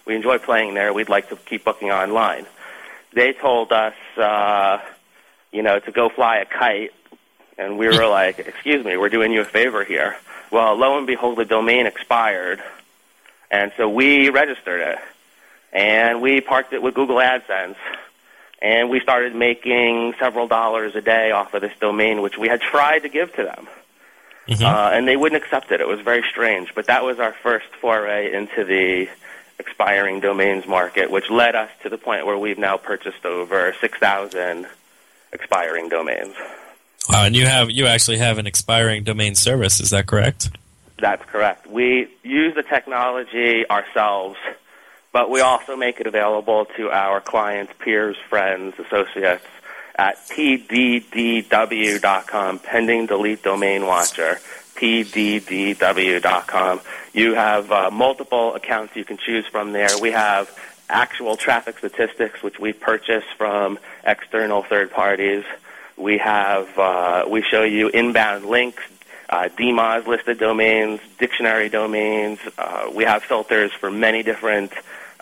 We 0.04 0.14
enjoy 0.14 0.38
playing 0.38 0.74
there. 0.74 0.92
We'd 0.92 1.08
like 1.08 1.28
to 1.30 1.36
keep 1.36 1.64
booking 1.64 1.90
online." 1.90 2.46
They 3.12 3.32
told 3.32 3.72
us, 3.72 3.94
uh, 4.16 4.78
you 5.50 5.62
know, 5.62 5.78
to 5.78 5.90
go 5.90 6.08
fly 6.08 6.38
a 6.38 6.44
kite, 6.44 6.92
and 7.56 7.78
we 7.78 7.86
were 7.86 8.06
like, 8.06 8.38
"Excuse 8.38 8.84
me, 8.84 8.96
we're 8.96 9.08
doing 9.08 9.32
you 9.32 9.40
a 9.40 9.44
favor 9.44 9.84
here." 9.84 10.16
Well, 10.50 10.74
lo 10.76 10.96
and 10.96 11.06
behold, 11.06 11.36
the 11.38 11.44
domain 11.44 11.86
expired, 11.86 12.62
and 13.50 13.72
so 13.76 13.88
we 13.88 14.30
registered 14.30 14.80
it, 14.80 14.98
and 15.72 16.20
we 16.22 16.40
parked 16.40 16.72
it 16.72 16.82
with 16.82 16.94
Google 16.94 17.16
AdSense 17.16 17.76
and 18.60 18.90
we 18.90 19.00
started 19.00 19.34
making 19.34 20.14
several 20.18 20.48
dollars 20.48 20.94
a 20.96 21.00
day 21.00 21.30
off 21.30 21.54
of 21.54 21.62
this 21.62 21.72
domain, 21.80 22.22
which 22.22 22.36
we 22.36 22.48
had 22.48 22.60
tried 22.72 23.00
to 23.00 23.08
give 23.08 23.34
to 23.36 23.44
them. 23.44 23.68
Mm-hmm. 24.48 24.64
Uh, 24.64 24.90
and 24.92 25.06
they 25.06 25.16
wouldn't 25.16 25.42
accept 25.42 25.70
it. 25.70 25.80
It 25.80 25.86
was 25.86 26.00
very 26.00 26.24
strange. 26.28 26.74
But 26.74 26.86
that 26.86 27.04
was 27.04 27.18
our 27.18 27.32
first 27.32 27.66
foray 27.80 28.32
into 28.32 28.64
the 28.64 29.08
expiring 29.58 30.20
domains 30.20 30.66
market, 30.66 31.10
which 31.10 31.30
led 31.30 31.54
us 31.54 31.70
to 31.82 31.88
the 31.88 31.98
point 31.98 32.26
where 32.26 32.38
we've 32.38 32.58
now 32.58 32.76
purchased 32.76 33.24
over 33.24 33.74
6,000 33.80 34.66
expiring 35.32 35.88
domains. 35.88 36.34
Wow, 37.08 37.24
and 37.24 37.36
you 37.36 37.46
have 37.46 37.70
you 37.70 37.86
actually 37.86 38.18
have 38.18 38.38
an 38.38 38.46
expiring 38.46 39.02
domain 39.02 39.34
service, 39.34 39.80
is 39.80 39.90
that 39.90 40.06
correct? 40.06 40.50
That's 40.98 41.24
correct. 41.24 41.66
We 41.66 42.08
use 42.22 42.54
the 42.54 42.62
technology 42.62 43.68
ourselves 43.68 44.36
but 45.12 45.30
we 45.30 45.40
also 45.40 45.76
make 45.76 46.00
it 46.00 46.06
available 46.06 46.66
to 46.76 46.90
our 46.90 47.20
clients, 47.20 47.72
peers, 47.78 48.16
friends, 48.28 48.74
associates 48.78 49.44
at 49.98 50.16
pddw.com, 50.28 51.50
pending 52.60 53.06
delete 53.06 53.42
domain 53.42 53.84
watcher, 53.84 54.38
pddw.com. 54.76 56.80
You 57.12 57.34
have 57.34 57.72
uh, 57.72 57.90
multiple 57.90 58.54
accounts 58.54 58.94
you 58.94 59.04
can 59.04 59.18
choose 59.18 59.44
from 59.48 59.72
there. 59.72 59.88
We 60.00 60.12
have 60.12 60.56
actual 60.88 61.36
traffic 61.36 61.78
statistics, 61.78 62.40
which 62.42 62.60
we 62.60 62.72
purchase 62.72 63.24
from 63.36 63.80
external 64.04 64.62
third 64.62 64.92
parties. 64.92 65.42
We 65.96 66.18
have 66.18 66.78
uh, 66.78 67.24
we 67.28 67.42
show 67.42 67.64
you 67.64 67.88
inbound 67.88 68.46
links, 68.46 68.84
uh, 69.28 69.48
DMOZ 69.58 70.06
listed 70.06 70.38
domains, 70.38 71.00
dictionary 71.18 71.68
domains. 71.68 72.38
Uh, 72.56 72.88
we 72.94 73.02
have 73.02 73.24
filters 73.24 73.72
for 73.72 73.90
many 73.90 74.22
different 74.22 74.72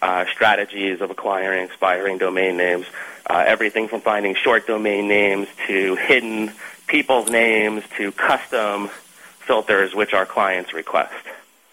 uh, 0.02 0.26
strategies 0.26 1.00
of 1.00 1.10
acquiring 1.10 1.64
expiring 1.64 2.18
domain 2.18 2.56
names. 2.56 2.86
Uh, 3.28 3.44
everything 3.46 3.88
from 3.88 4.00
finding 4.00 4.34
short 4.34 4.66
domain 4.66 5.08
names 5.08 5.48
to 5.66 5.96
hidden 5.96 6.52
people's 6.86 7.28
names 7.28 7.82
to 7.96 8.12
custom 8.12 8.88
filters 9.40 9.94
which 9.94 10.12
our 10.12 10.26
clients 10.26 10.72
request. 10.72 11.14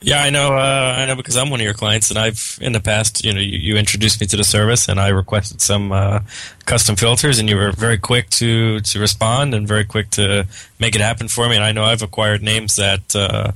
Yeah, 0.01 0.21
I 0.21 0.31
know. 0.31 0.53
Uh, 0.53 0.95
I 0.97 1.05
know 1.05 1.15
because 1.15 1.37
I'm 1.37 1.49
one 1.49 1.61
of 1.61 1.63
your 1.63 1.73
clients, 1.73 2.09
and 2.09 2.19
I've 2.19 2.59
in 2.61 2.73
the 2.73 2.81
past, 2.81 3.23
you 3.23 3.33
know, 3.33 3.39
you, 3.39 3.57
you 3.57 3.77
introduced 3.77 4.19
me 4.19 4.27
to 4.27 4.35
the 4.35 4.43
service, 4.43 4.89
and 4.89 4.99
I 4.99 5.09
requested 5.09 5.61
some 5.61 5.93
uh, 5.93 6.19
custom 6.65 6.97
filters, 6.97 7.39
and 7.39 7.49
you 7.49 7.55
were 7.55 7.71
very 7.71 7.97
quick 7.97 8.29
to 8.31 8.81
to 8.81 8.99
respond 8.99 9.53
and 9.53 9.65
very 9.65 9.85
quick 9.85 10.09
to 10.11 10.45
make 10.77 10.95
it 10.95 11.01
happen 11.01 11.29
for 11.29 11.47
me. 11.47 11.55
And 11.55 11.63
I 11.63 11.71
know 11.71 11.85
I've 11.85 12.01
acquired 12.01 12.43
names 12.43 12.75
that. 12.75 13.15
Uh, 13.15 13.51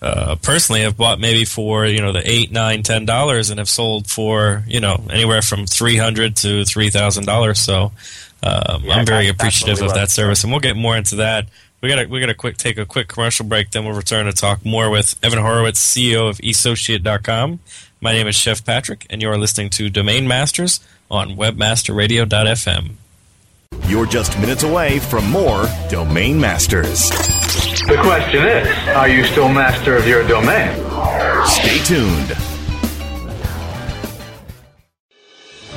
uh, 0.00 0.36
personally 0.42 0.82
have 0.82 0.96
bought 0.96 1.18
maybe 1.18 1.44
for 1.44 1.86
you 1.86 2.00
know 2.00 2.12
the 2.12 2.22
eight, 2.28 2.52
nine, 2.52 2.82
ten 2.82 3.04
dollars, 3.04 3.50
and 3.50 3.58
have 3.58 3.68
sold 3.68 4.08
for 4.08 4.62
you 4.66 4.80
know 4.80 5.02
anywhere 5.10 5.42
from 5.42 5.66
three 5.66 5.96
hundred 5.96 6.36
to 6.36 6.64
three 6.64 6.90
thousand 6.90 7.26
dollars. 7.26 7.60
So 7.60 7.92
um, 8.42 8.84
yeah, 8.84 8.94
I'm 8.94 9.06
very 9.06 9.28
appreciative 9.28 9.82
of 9.82 9.94
that 9.94 10.10
service, 10.10 10.44
and 10.44 10.52
we'll 10.52 10.60
get 10.60 10.76
more 10.76 10.96
into 10.96 11.16
that. 11.16 11.46
We 11.80 11.88
got 11.88 12.08
we 12.08 12.20
got 12.20 12.26
to 12.26 12.34
quick 12.34 12.56
take 12.56 12.78
a 12.78 12.86
quick 12.86 13.08
commercial 13.08 13.46
break, 13.46 13.70
then 13.70 13.84
we'll 13.84 13.96
return 13.96 14.26
to 14.26 14.32
talk 14.32 14.64
more 14.64 14.90
with 14.90 15.18
Evan 15.22 15.40
Horowitz, 15.40 15.80
CEO 15.80 16.28
of 16.28 16.40
Essociate.com. 16.40 17.60
My 18.00 18.12
name 18.12 18.28
is 18.28 18.36
Chef 18.36 18.64
Patrick, 18.64 19.06
and 19.10 19.20
you 19.20 19.28
are 19.28 19.38
listening 19.38 19.70
to 19.70 19.90
Domain 19.90 20.28
Masters 20.28 20.80
on 21.10 21.30
WebmasterRadio.fm. 21.30 22.90
You're 23.86 24.06
just 24.06 24.38
minutes 24.38 24.62
away 24.62 24.98
from 24.98 25.28
more 25.30 25.66
Domain 25.88 26.40
Masters. 26.40 27.10
The 27.88 27.96
question 28.02 28.44
is, 28.44 28.68
are 28.88 29.08
you 29.08 29.24
still 29.24 29.48
master 29.48 29.96
of 29.96 30.06
your 30.06 30.22
domain? 30.28 30.76
Stay 31.46 31.78
tuned. 31.78 32.36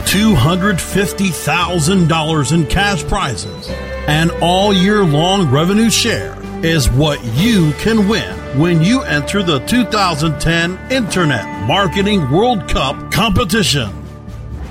$250,000 0.03 2.51
in 2.51 2.67
cash 2.67 3.05
prizes 3.05 3.69
and 4.09 4.29
all 4.41 4.73
year 4.73 5.05
long 5.05 5.49
revenue 5.49 5.89
share 5.89 6.37
is 6.65 6.89
what 6.91 7.23
you 7.35 7.71
can 7.79 8.09
win 8.09 8.35
when 8.59 8.81
you 8.81 9.03
enter 9.03 9.41
the 9.41 9.59
2010 9.59 10.91
Internet 10.91 11.65
Marketing 11.65 12.29
World 12.29 12.67
Cup 12.67 13.09
competition. 13.13 14.00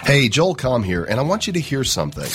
Hey, 0.03 0.29
Joel 0.29 0.55
Comm 0.55 0.85
here, 0.85 1.03
and 1.05 1.19
I 1.21 1.23
want 1.23 1.49
you 1.49 1.53
to 1.53 1.61
hear 1.61 1.85
something. 1.85 2.31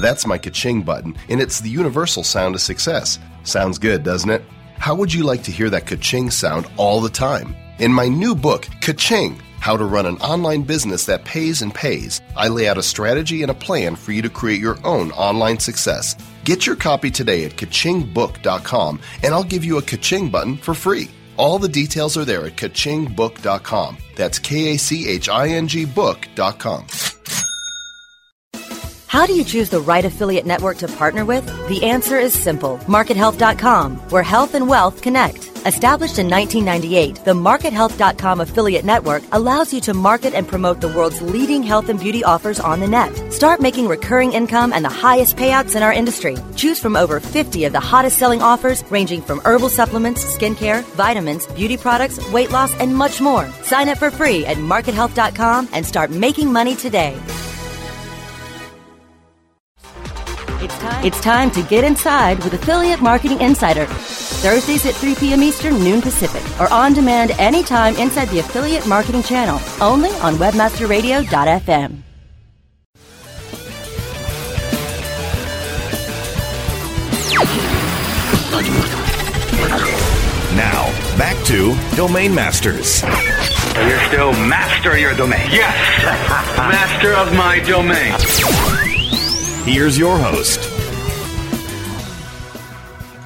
That's 0.00 0.26
my 0.26 0.38
ka-ching 0.38 0.82
button, 0.82 1.16
and 1.28 1.40
it's 1.40 1.60
the 1.60 1.70
universal 1.70 2.22
sound 2.22 2.54
of 2.54 2.60
success. 2.60 3.18
Sounds 3.42 3.78
good, 3.78 4.04
doesn't 4.04 4.30
it? 4.30 4.44
How 4.78 4.94
would 4.94 5.12
you 5.12 5.24
like 5.24 5.42
to 5.44 5.50
hear 5.50 5.68
that 5.70 5.86
ka-ching 5.86 6.30
sound 6.30 6.66
all 6.76 7.00
the 7.00 7.10
time? 7.10 7.56
In 7.78 7.92
my 7.92 8.08
new 8.08 8.34
book, 8.34 8.68
Ka-ching, 8.80 9.38
how 9.62 9.76
to 9.76 9.84
Run 9.84 10.06
an 10.06 10.16
Online 10.16 10.62
Business 10.62 11.06
That 11.06 11.24
Pays 11.24 11.62
and 11.62 11.72
Pays, 11.72 12.20
I 12.36 12.48
lay 12.48 12.66
out 12.68 12.78
a 12.78 12.82
strategy 12.82 13.42
and 13.42 13.50
a 13.50 13.54
plan 13.54 13.94
for 13.94 14.10
you 14.10 14.20
to 14.22 14.28
create 14.28 14.60
your 14.60 14.76
own 14.84 15.12
online 15.12 15.60
success. 15.60 16.16
Get 16.44 16.66
your 16.66 16.74
copy 16.74 17.12
today 17.12 17.44
at 17.44 17.52
kachingbook.com 17.52 19.00
and 19.22 19.32
I'll 19.32 19.44
give 19.44 19.64
you 19.64 19.78
a 19.78 19.82
kaching 19.82 20.32
button 20.32 20.56
for 20.56 20.74
free. 20.74 21.12
All 21.36 21.60
the 21.60 21.68
details 21.68 22.16
are 22.16 22.24
there 22.24 22.44
at 22.44 22.56
kachingbook.com. 22.56 23.98
That's 24.16 24.40
K 24.40 24.74
A 24.74 24.78
C 24.78 25.08
H 25.08 25.28
I 25.28 25.50
N 25.50 25.68
G 25.68 25.84
book.com. 25.84 26.86
How 29.06 29.26
do 29.26 29.34
you 29.34 29.44
choose 29.44 29.70
the 29.70 29.80
right 29.80 30.04
affiliate 30.04 30.46
network 30.46 30.78
to 30.78 30.88
partner 30.88 31.24
with? 31.24 31.46
The 31.68 31.84
answer 31.84 32.18
is 32.18 32.32
simple 32.32 32.78
MarketHealth.com, 32.78 33.96
where 34.10 34.24
health 34.24 34.56
and 34.56 34.68
wealth 34.68 35.02
connect. 35.02 35.51
Established 35.64 36.18
in 36.18 36.28
1998, 36.28 37.24
the 37.24 37.34
MarketHealth.com 37.34 38.40
affiliate 38.40 38.84
network 38.84 39.22
allows 39.30 39.72
you 39.72 39.80
to 39.82 39.94
market 39.94 40.34
and 40.34 40.48
promote 40.48 40.80
the 40.80 40.88
world's 40.88 41.22
leading 41.22 41.62
health 41.62 41.88
and 41.88 42.00
beauty 42.00 42.24
offers 42.24 42.58
on 42.58 42.80
the 42.80 42.88
net. 42.88 43.12
Start 43.32 43.60
making 43.60 43.86
recurring 43.86 44.32
income 44.32 44.72
and 44.72 44.84
the 44.84 44.88
highest 45.06 45.36
payouts 45.36 45.76
in 45.76 45.84
our 45.84 45.92
industry. 45.92 46.36
Choose 46.56 46.80
from 46.80 46.96
over 46.96 47.20
50 47.20 47.64
of 47.64 47.72
the 47.72 47.78
hottest 47.78 48.18
selling 48.18 48.42
offers, 48.42 48.82
ranging 48.90 49.22
from 49.22 49.40
herbal 49.44 49.68
supplements, 49.68 50.36
skincare, 50.36 50.82
vitamins, 50.96 51.46
beauty 51.54 51.76
products, 51.76 52.18
weight 52.32 52.50
loss, 52.50 52.74
and 52.80 52.96
much 52.96 53.20
more. 53.20 53.48
Sign 53.62 53.88
up 53.88 53.98
for 53.98 54.10
free 54.10 54.44
at 54.44 54.56
MarketHealth.com 54.56 55.68
and 55.72 55.86
start 55.86 56.10
making 56.10 56.52
money 56.52 56.74
today. 56.74 57.16
It's 60.60 60.78
time. 60.78 61.06
it's 61.06 61.20
time 61.20 61.50
to 61.52 61.62
get 61.62 61.84
inside 61.84 62.42
with 62.42 62.54
Affiliate 62.54 63.00
Marketing 63.00 63.40
Insider. 63.40 63.86
Thursdays 64.42 64.84
at 64.86 64.96
3 64.96 65.14
p.m. 65.14 65.40
Eastern, 65.40 65.78
noon 65.78 66.02
Pacific, 66.02 66.42
or 66.60 66.68
on 66.72 66.92
demand 66.94 67.30
anytime 67.38 67.94
inside 67.94 68.28
the 68.30 68.40
Affiliate 68.40 68.84
Marketing 68.88 69.22
channel, 69.22 69.60
only 69.80 70.10
on 70.14 70.34
WebmasterRadio.fm. 70.34 72.02
Now, 80.56 80.90
back 81.16 81.36
to 81.46 81.76
Domain 81.94 82.34
Masters. 82.34 83.00
You're 83.88 84.00
still 84.08 84.32
master 84.32 84.90
of 84.90 84.98
your 84.98 85.14
domain. 85.14 85.46
Yes, 85.52 86.04
master 86.58 87.14
of 87.14 87.32
my 87.34 87.60
domain. 87.60 88.12
Here's 89.64 89.96
your 89.96 90.18
host. 90.18 90.71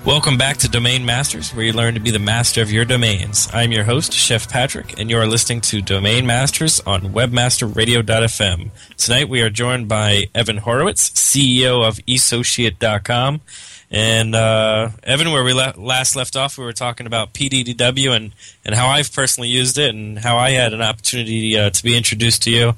Welcome 0.06 0.38
back 0.38 0.58
to 0.58 0.68
Domain 0.68 1.04
Masters, 1.04 1.52
where 1.52 1.64
you 1.64 1.72
learn 1.72 1.94
to 1.94 2.00
be 2.00 2.12
the 2.12 2.20
master 2.20 2.62
of 2.62 2.70
your 2.70 2.84
domains. 2.84 3.48
I'm 3.52 3.72
your 3.72 3.82
host, 3.82 4.12
Chef 4.12 4.48
Patrick, 4.48 5.00
and 5.00 5.10
you 5.10 5.18
are 5.18 5.26
listening 5.26 5.60
to 5.62 5.82
Domain 5.82 6.26
Masters 6.26 6.78
on 6.86 7.12
WebmasterRadio.fm. 7.12 8.70
Tonight 8.96 9.28
we 9.28 9.40
are 9.42 9.50
joined 9.50 9.88
by 9.88 10.26
Evan 10.32 10.58
Horowitz, 10.58 11.10
CEO 11.10 11.84
of 11.84 11.98
Essociate.com. 12.08 13.40
And 13.90 14.36
uh, 14.36 14.90
Evan, 15.02 15.32
where 15.32 15.42
we 15.42 15.52
le- 15.52 15.74
last 15.76 16.14
left 16.14 16.36
off, 16.36 16.56
we 16.56 16.64
were 16.64 16.72
talking 16.72 17.08
about 17.08 17.34
PDDW 17.34 18.14
and, 18.14 18.32
and 18.64 18.76
how 18.76 18.86
I've 18.86 19.12
personally 19.12 19.48
used 19.48 19.76
it 19.76 19.92
and 19.92 20.20
how 20.20 20.36
I 20.36 20.50
had 20.50 20.72
an 20.72 20.82
opportunity 20.82 21.58
uh, 21.58 21.70
to 21.70 21.82
be 21.82 21.96
introduced 21.96 22.44
to 22.44 22.52
you. 22.52 22.74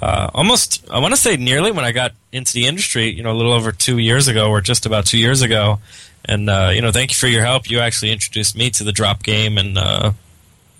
Uh, 0.00 0.30
almost, 0.32 0.88
I 0.88 1.00
want 1.00 1.12
to 1.12 1.20
say 1.20 1.36
nearly 1.36 1.72
when 1.72 1.84
I 1.84 1.90
got 1.90 2.12
into 2.30 2.52
the 2.52 2.66
industry, 2.66 3.10
you 3.10 3.24
know, 3.24 3.32
a 3.32 3.34
little 3.34 3.52
over 3.52 3.72
two 3.72 3.98
years 3.98 4.28
ago, 4.28 4.48
or 4.48 4.60
just 4.60 4.86
about 4.86 5.06
two 5.06 5.18
years 5.18 5.42
ago. 5.42 5.80
And 6.24 6.50
uh, 6.50 6.70
you 6.74 6.82
know, 6.82 6.92
thank 6.92 7.10
you 7.10 7.16
for 7.16 7.28
your 7.28 7.44
help. 7.44 7.70
You 7.70 7.80
actually 7.80 8.12
introduced 8.12 8.56
me 8.56 8.70
to 8.70 8.84
the 8.84 8.92
drop 8.92 9.22
game, 9.22 9.58
and 9.58 9.78
uh, 9.78 10.12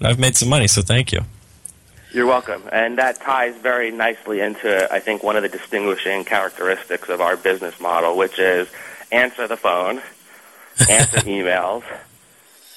I've 0.00 0.18
made 0.18 0.36
some 0.36 0.48
money. 0.48 0.66
So 0.66 0.82
thank 0.82 1.12
you. 1.12 1.20
You're 2.12 2.26
welcome. 2.26 2.62
And 2.72 2.96
that 2.98 3.20
ties 3.20 3.54
very 3.56 3.90
nicely 3.90 4.40
into, 4.40 4.90
I 4.90 4.98
think, 4.98 5.22
one 5.22 5.36
of 5.36 5.42
the 5.42 5.48
distinguishing 5.50 6.24
characteristics 6.24 7.10
of 7.10 7.20
our 7.20 7.36
business 7.36 7.78
model, 7.80 8.16
which 8.16 8.38
is 8.38 8.68
answer 9.12 9.46
the 9.46 9.58
phone, 9.58 10.00
answer 10.88 11.18
emails, 11.26 11.84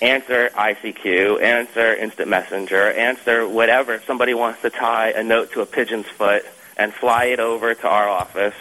answer 0.02 0.50
ICQ, 0.50 1.42
answer 1.42 1.96
instant 1.96 2.28
messenger, 2.28 2.92
answer 2.92 3.48
whatever. 3.48 3.94
If 3.94 4.06
somebody 4.06 4.34
wants 4.34 4.62
to 4.64 4.70
tie 4.70 5.12
a 5.12 5.24
note 5.24 5.54
to 5.54 5.62
a 5.62 5.66
pigeon's 5.66 6.08
foot 6.08 6.44
and 6.76 6.94
fly 6.94 7.26
it 7.26 7.40
over 7.40 7.74
to 7.74 7.88
our 7.88 8.10
office, 8.10 8.56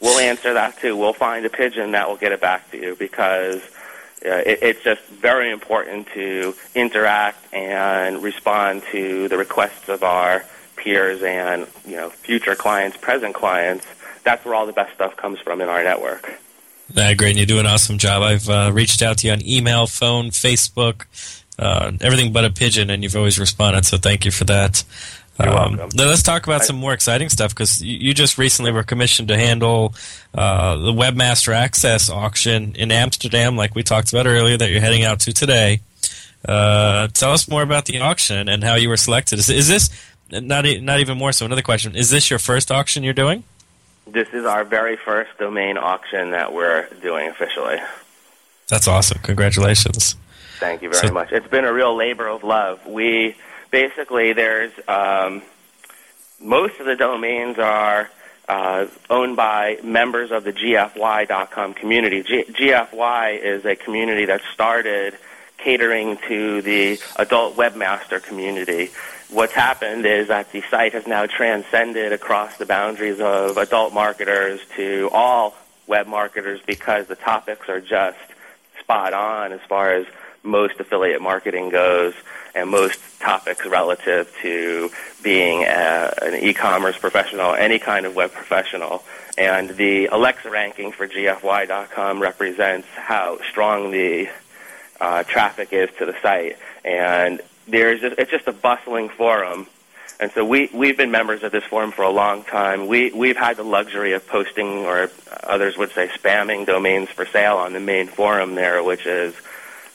we'll 0.00 0.18
answer 0.18 0.54
that 0.54 0.78
too. 0.78 0.96
We'll 0.96 1.12
find 1.12 1.44
a 1.46 1.50
pigeon 1.50 1.92
that 1.92 2.08
will 2.08 2.16
get 2.16 2.32
it 2.32 2.40
back 2.40 2.70
to 2.70 2.80
you 2.80 2.96
because 2.96 3.62
uh, 4.24 4.42
it, 4.46 4.58
it's 4.62 4.82
just 4.82 5.02
very 5.06 5.50
important 5.50 6.08
to 6.14 6.54
interact 6.74 7.52
and 7.52 8.22
respond 8.22 8.82
to 8.92 9.28
the 9.28 9.36
requests 9.36 9.88
of 9.88 10.02
our 10.02 10.44
peers 10.76 11.22
and 11.22 11.66
you 11.86 11.96
know 11.96 12.10
future 12.10 12.54
clients, 12.54 12.96
present 12.96 13.34
clients. 13.34 13.86
That's 14.22 14.44
where 14.44 14.54
all 14.54 14.66
the 14.66 14.72
best 14.72 14.94
stuff 14.94 15.16
comes 15.16 15.38
from 15.40 15.60
in 15.60 15.68
our 15.68 15.82
network. 15.82 16.40
Uh, 16.96 17.14
great, 17.14 17.30
and 17.30 17.38
you 17.38 17.46
do 17.46 17.58
an 17.58 17.66
awesome 17.66 17.98
job. 17.98 18.22
I've 18.22 18.48
uh, 18.48 18.70
reached 18.72 19.02
out 19.02 19.18
to 19.18 19.26
you 19.26 19.32
on 19.32 19.46
email, 19.46 19.86
phone, 19.86 20.26
Facebook, 20.30 21.06
uh, 21.58 21.92
everything 22.00 22.32
but 22.32 22.44
a 22.44 22.50
pigeon, 22.50 22.90
and 22.90 23.02
you've 23.02 23.16
always 23.16 23.38
responded. 23.38 23.84
So 23.86 23.96
thank 23.96 24.24
you 24.24 24.30
for 24.30 24.44
that. 24.44 24.84
Um, 25.38 25.90
let's 25.96 26.22
talk 26.22 26.46
about 26.46 26.62
some 26.62 26.76
more 26.76 26.92
exciting 26.92 27.28
stuff 27.28 27.50
because 27.50 27.82
you, 27.82 27.98
you, 27.98 28.14
just 28.14 28.38
recently 28.38 28.70
were 28.70 28.84
commissioned 28.84 29.28
to 29.28 29.36
handle 29.36 29.94
uh, 30.32 30.76
the 30.76 30.92
Webmaster 30.92 31.52
Access 31.52 32.08
auction 32.08 32.76
in 32.76 32.92
Amsterdam, 32.92 33.56
like 33.56 33.74
we 33.74 33.82
talked 33.82 34.12
about 34.12 34.26
earlier, 34.26 34.56
that 34.56 34.70
you're 34.70 34.80
heading 34.80 35.02
out 35.02 35.20
to 35.20 35.32
today. 35.32 35.80
Uh, 36.46 37.08
tell 37.08 37.32
us 37.32 37.48
more 37.48 37.62
about 37.62 37.86
the 37.86 37.98
auction 37.98 38.48
and 38.48 38.62
how 38.62 38.76
you 38.76 38.88
were 38.88 38.96
selected. 38.96 39.40
Is, 39.40 39.50
is 39.50 39.66
this 39.66 39.90
not 40.30 40.66
not 40.82 41.00
even 41.00 41.18
more 41.18 41.32
so? 41.32 41.44
Another 41.44 41.62
question: 41.62 41.96
Is 41.96 42.10
this 42.10 42.30
your 42.30 42.38
first 42.38 42.70
auction 42.70 43.02
you're 43.02 43.12
doing? 43.12 43.42
This 44.06 44.28
is 44.32 44.44
our 44.44 44.62
very 44.64 44.96
first 44.96 45.36
domain 45.38 45.78
auction 45.78 46.30
that 46.30 46.52
we're 46.52 46.86
doing 47.02 47.28
officially. 47.28 47.78
That's 48.68 48.86
awesome! 48.86 49.18
Congratulations. 49.22 50.16
Thank 50.60 50.82
you 50.82 50.90
very 50.90 51.08
so, 51.08 51.12
much. 51.12 51.32
It's 51.32 51.48
been 51.48 51.64
a 51.64 51.72
real 51.72 51.96
labor 51.96 52.28
of 52.28 52.44
love. 52.44 52.86
We 52.86 53.36
basically 53.74 54.32
there's 54.32 54.70
um, 54.86 55.42
most 56.40 56.78
of 56.78 56.86
the 56.86 56.94
domains 56.94 57.58
are 57.58 58.08
uh, 58.48 58.86
owned 59.10 59.34
by 59.34 59.80
members 59.82 60.30
of 60.30 60.44
the 60.44 60.52
GFY.com 60.52 61.74
community. 61.74 62.22
G- 62.22 62.44
GFY 62.44 63.42
is 63.42 63.64
a 63.64 63.74
community 63.74 64.26
that 64.26 64.42
started 64.52 65.18
catering 65.58 66.18
to 66.28 66.62
the 66.62 67.00
adult 67.16 67.56
webmaster 67.56 68.22
community. 68.22 68.90
What's 69.28 69.54
happened 69.54 70.06
is 70.06 70.28
that 70.28 70.52
the 70.52 70.62
site 70.70 70.92
has 70.92 71.08
now 71.08 71.26
transcended 71.26 72.12
across 72.12 72.56
the 72.58 72.66
boundaries 72.66 73.20
of 73.20 73.56
adult 73.56 73.92
marketers 73.92 74.60
to 74.76 75.10
all 75.12 75.52
web 75.88 76.06
marketers 76.06 76.60
because 76.64 77.08
the 77.08 77.16
topics 77.16 77.68
are 77.68 77.80
just 77.80 78.18
spot 78.78 79.14
on 79.14 79.50
as 79.50 79.60
far 79.62 79.94
as 79.94 80.06
most 80.44 80.78
affiliate 80.78 81.22
marketing 81.22 81.70
goes 81.70 82.14
and 82.54 82.70
most 82.70 83.00
topics 83.18 83.66
relative 83.66 84.32
to 84.42 84.90
being 85.22 85.64
a, 85.64 86.14
an 86.22 86.34
e-commerce 86.34 86.96
professional, 86.98 87.54
any 87.54 87.78
kind 87.78 88.06
of 88.06 88.14
web 88.14 88.30
professional. 88.30 89.02
And 89.36 89.70
the 89.70 90.06
Alexa 90.06 90.48
ranking 90.50 90.92
for 90.92 91.08
GFY.com 91.08 92.20
represents 92.20 92.86
how 92.94 93.38
strong 93.50 93.90
the 93.90 94.28
uh, 95.00 95.24
traffic 95.24 95.72
is 95.72 95.90
to 95.98 96.06
the 96.06 96.14
site. 96.22 96.58
And 96.84 97.40
there's 97.66 98.00
just, 98.00 98.18
it's 98.18 98.30
just 98.30 98.46
a 98.46 98.52
bustling 98.52 99.08
forum. 99.08 99.66
And 100.20 100.30
so 100.30 100.44
we, 100.44 100.70
we've 100.72 100.96
been 100.96 101.10
members 101.10 101.42
of 101.42 101.50
this 101.50 101.64
forum 101.64 101.90
for 101.90 102.02
a 102.02 102.10
long 102.10 102.44
time. 102.44 102.86
We, 102.86 103.10
we've 103.10 103.36
had 103.36 103.56
the 103.56 103.64
luxury 103.64 104.12
of 104.12 104.26
posting, 104.28 104.84
or 104.84 105.10
others 105.42 105.76
would 105.76 105.90
say 105.90 106.08
spamming 106.08 106.66
domains 106.66 107.08
for 107.08 107.26
sale 107.26 107.56
on 107.56 107.72
the 107.72 107.80
main 107.80 108.06
forum 108.06 108.54
there, 108.54 108.82
which 108.84 109.06
is 109.06 109.34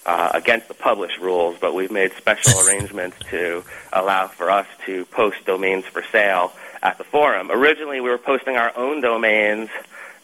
uh, 0.09 0.31
against 0.33 0.67
the 0.67 0.73
published 0.73 1.19
rules, 1.19 1.55
but 1.61 1.75
we've 1.75 1.91
made 1.91 2.11
special 2.13 2.59
arrangements 2.67 3.15
to 3.29 3.63
allow 3.93 4.27
for 4.27 4.49
us 4.49 4.65
to 4.87 5.05
post 5.05 5.37
domains 5.45 5.85
for 5.85 6.03
sale 6.11 6.51
at 6.81 6.97
the 6.97 7.03
forum. 7.03 7.51
Originally, 7.51 8.01
we 8.01 8.09
were 8.09 8.17
posting 8.17 8.57
our 8.57 8.75
own 8.75 9.01
domains, 9.01 9.69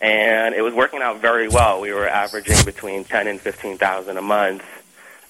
and 0.01 0.55
it 0.55 0.63
was 0.63 0.73
working 0.73 1.03
out 1.03 1.21
very 1.21 1.47
well. 1.47 1.81
We 1.81 1.93
were 1.93 2.07
averaging 2.07 2.65
between 2.65 3.03
ten 3.03 3.27
and 3.27 3.39
fifteen 3.39 3.77
thousand 3.77 4.17
a 4.17 4.23
month 4.23 4.63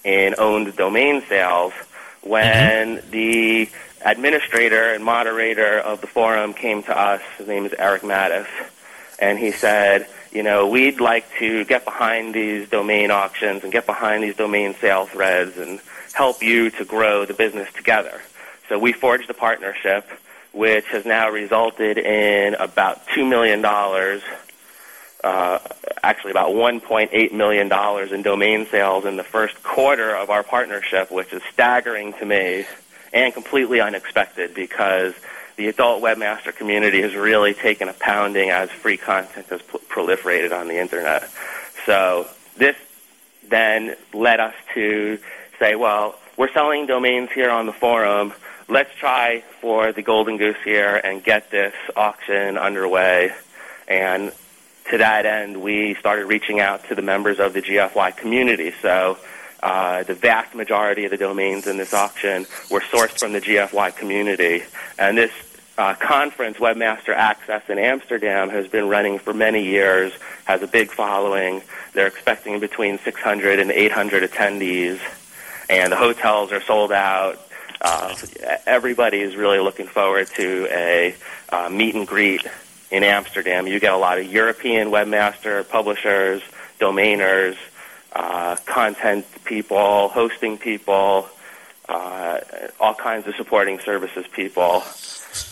in 0.04 0.34
owned 0.38 0.74
domain 0.74 1.22
sales. 1.28 1.74
When 2.22 2.96
mm-hmm. 2.96 3.10
the 3.10 3.68
administrator 4.06 4.94
and 4.94 5.04
moderator 5.04 5.78
of 5.80 6.00
the 6.00 6.06
forum 6.06 6.54
came 6.54 6.82
to 6.84 6.98
us, 6.98 7.20
his 7.36 7.46
name 7.46 7.66
is 7.66 7.74
Eric 7.78 8.02
Mattis, 8.02 8.48
and 9.18 9.38
he 9.38 9.52
said, 9.52 10.06
you 10.36 10.42
know, 10.42 10.66
we'd 10.68 11.00
like 11.00 11.24
to 11.38 11.64
get 11.64 11.86
behind 11.86 12.34
these 12.34 12.68
domain 12.68 13.10
auctions 13.10 13.64
and 13.64 13.72
get 13.72 13.86
behind 13.86 14.22
these 14.22 14.36
domain 14.36 14.74
sale 14.74 15.06
threads 15.06 15.56
and 15.56 15.80
help 16.12 16.42
you 16.42 16.68
to 16.72 16.84
grow 16.84 17.24
the 17.24 17.32
business 17.32 17.72
together. 17.72 18.20
So 18.68 18.78
we 18.78 18.92
forged 18.92 19.30
a 19.30 19.34
partnership 19.34 20.06
which 20.52 20.84
has 20.88 21.06
now 21.06 21.30
resulted 21.30 21.96
in 21.96 22.52
about 22.52 23.06
$2 23.08 23.26
million, 23.26 23.64
uh, 25.24 25.58
actually 26.02 26.32
about 26.32 26.50
$1.8 26.50 27.32
million 27.32 28.14
in 28.14 28.22
domain 28.22 28.66
sales 28.66 29.06
in 29.06 29.16
the 29.16 29.24
first 29.24 29.62
quarter 29.62 30.14
of 30.14 30.28
our 30.28 30.42
partnership, 30.42 31.10
which 31.10 31.32
is 31.32 31.40
staggering 31.50 32.12
to 32.12 32.26
me 32.26 32.66
and 33.14 33.32
completely 33.32 33.80
unexpected 33.80 34.54
because– 34.54 35.14
the 35.56 35.68
adult 35.68 36.02
webmaster 36.02 36.54
community 36.54 37.02
has 37.02 37.14
really 37.14 37.54
taken 37.54 37.88
a 37.88 37.92
pounding 37.94 38.50
as 38.50 38.70
free 38.70 38.96
content 38.96 39.46
has 39.46 39.62
proliferated 39.62 40.52
on 40.52 40.68
the 40.68 40.78
internet. 40.78 41.30
So 41.86 42.26
this 42.56 42.76
then 43.48 43.96
led 44.12 44.40
us 44.40 44.54
to 44.74 45.18
say, 45.58 45.74
well, 45.74 46.18
we're 46.36 46.52
selling 46.52 46.86
domains 46.86 47.30
here 47.32 47.50
on 47.50 47.66
the 47.66 47.72
forum. 47.72 48.34
Let's 48.68 48.94
try 48.98 49.42
for 49.60 49.92
the 49.92 50.02
golden 50.02 50.36
goose 50.36 50.56
here 50.64 51.00
and 51.02 51.22
get 51.22 51.50
this 51.50 51.74
auction 51.94 52.58
underway. 52.58 53.32
And 53.88 54.32
to 54.90 54.98
that 54.98 55.24
end, 55.24 55.62
we 55.62 55.94
started 55.94 56.26
reaching 56.26 56.60
out 56.60 56.88
to 56.88 56.94
the 56.94 57.02
members 57.02 57.40
of 57.40 57.54
the 57.54 57.62
GFY 57.62 58.16
community. 58.16 58.72
So 58.82 59.18
uh, 59.62 60.02
the 60.02 60.14
vast 60.14 60.54
majority 60.54 61.04
of 61.06 61.10
the 61.10 61.16
domains 61.16 61.66
in 61.66 61.76
this 61.76 61.94
auction 61.94 62.46
were 62.70 62.80
sourced 62.80 63.18
from 63.18 63.32
the 63.32 63.40
GFY 63.40 63.96
community. 63.96 64.62
And 64.98 65.16
this 65.16 65.32
uh, 65.78 65.94
conference, 65.94 66.56
Webmaster 66.58 67.14
Access 67.14 67.68
in 67.68 67.78
Amsterdam, 67.78 68.48
has 68.50 68.66
been 68.66 68.88
running 68.88 69.18
for 69.18 69.34
many 69.34 69.64
years, 69.64 70.12
has 70.44 70.62
a 70.62 70.66
big 70.66 70.90
following. 70.90 71.62
They're 71.92 72.06
expecting 72.06 72.60
between 72.60 72.98
600 72.98 73.58
and 73.58 73.70
800 73.70 74.30
attendees, 74.30 74.98
and 75.68 75.92
the 75.92 75.96
hotels 75.96 76.52
are 76.52 76.62
sold 76.62 76.92
out. 76.92 77.40
Uh, 77.80 78.16
everybody 78.66 79.20
is 79.20 79.36
really 79.36 79.58
looking 79.58 79.86
forward 79.86 80.28
to 80.28 80.66
a 80.70 81.14
uh, 81.50 81.68
meet 81.68 81.94
and 81.94 82.06
greet 82.06 82.42
in 82.90 83.02
Amsterdam. 83.02 83.66
You 83.66 83.78
get 83.78 83.92
a 83.92 83.98
lot 83.98 84.18
of 84.18 84.30
European 84.32 84.88
webmaster 84.88 85.68
publishers, 85.68 86.42
domainers, 86.80 87.56
uh, 88.12 88.56
content 88.64 89.26
people, 89.44 90.08
hosting 90.08 90.56
people, 90.56 91.28
uh, 91.88 92.38
all 92.80 92.94
kinds 92.94 93.26
of 93.26 93.34
supporting 93.36 93.78
services 93.80 94.24
people. 94.32 94.82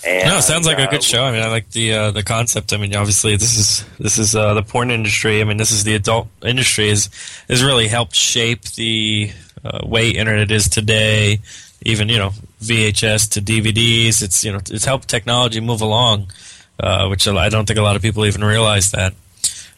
And, 0.07 0.29
no, 0.29 0.39
it 0.39 0.43
sounds 0.43 0.67
like 0.67 0.79
uh, 0.79 0.83
a 0.83 0.91
good 0.91 1.03
show. 1.03 1.23
I 1.25 1.33
mean, 1.33 1.43
I 1.43 1.49
like 1.49 1.71
the 1.71 1.93
uh, 1.93 2.11
the 2.11 2.23
concept. 2.23 2.73
I 2.73 2.77
mean, 2.77 2.95
obviously, 2.95 3.37
this 3.37 3.57
is 3.57 3.85
this 3.99 4.19
is 4.19 4.37
uh, 4.37 4.55
the 4.55 4.63
porn 4.63 4.91
industry. 4.91 5.41
I 5.41 5.45
mean, 5.45 5.57
this 5.57 5.73
is 5.73 5.85
the 5.85 5.95
adult 5.95 6.29
industry 6.43 6.89
is 6.89 7.09
has 7.49 7.63
really 7.63 7.89
helped 7.89 8.15
shape 8.15 8.63
the 8.63 9.31
uh, 9.65 9.81
way 9.85 10.11
internet 10.11 10.51
is 10.51 10.69
today. 10.69 11.41
Even 11.83 12.09
you 12.09 12.19
know 12.19 12.31
VHS 12.61 13.31
to 13.33 13.43
DVDs. 13.43 14.23
It's 14.23 14.45
you 14.45 14.53
know 14.53 14.59
it's 14.59 14.85
helped 14.85 15.09
technology 15.09 15.61
move 15.61 15.81
along, 15.81 16.33
uh, 16.81 17.09
which 17.09 17.27
I 17.29 17.49
don't 17.49 17.67
think 17.67 17.79
a 17.79 17.83
lot 17.83 17.97
of 17.97 18.03
people 18.03 18.27
even 18.27 18.45
realize 18.45 18.91
that. 18.93 19.15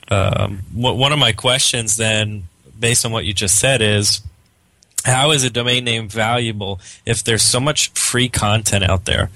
Um, 0.09 0.59
one 0.73 1.13
of 1.13 1.19
my 1.19 1.33
questions 1.33 1.97
then 1.97 2.45
based 2.79 3.05
on 3.05 3.13
what 3.13 3.25
you 3.25 3.33
just 3.33 3.59
said, 3.59 3.81
is 3.83 4.21
how 5.05 5.31
is 5.31 5.45
a 5.45 5.51
domain 5.51 5.85
name 5.85 6.09
valuable 6.09 6.81
if 7.05 7.23
there's 7.23 7.43
so 7.43 7.61
much 7.61 7.89
free 7.91 8.29
content 8.29 8.85
out 8.85 9.05
there? 9.05 9.31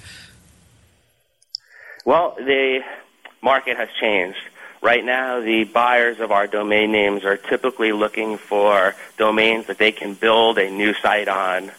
Well, 2.05 2.35
the 2.37 2.81
market 3.43 3.77
has 3.77 3.89
changed. 4.01 4.39
Right 4.83 5.05
now, 5.05 5.41
the 5.41 5.65
buyers 5.65 6.21
of 6.21 6.33
our 6.33 6.47
domain 6.47 6.91
names 6.91 7.25
are 7.25 7.37
typically 7.37 7.93
looking 7.93 8.39
for 8.39 8.95
domains 9.19 9.67
that 9.67 9.77
they 9.77 9.93
can 9.93 10.15
build 10.15 10.59
a 10.59 10.71
new 10.71 10.95
site 10.95 11.29
on 11.29 11.71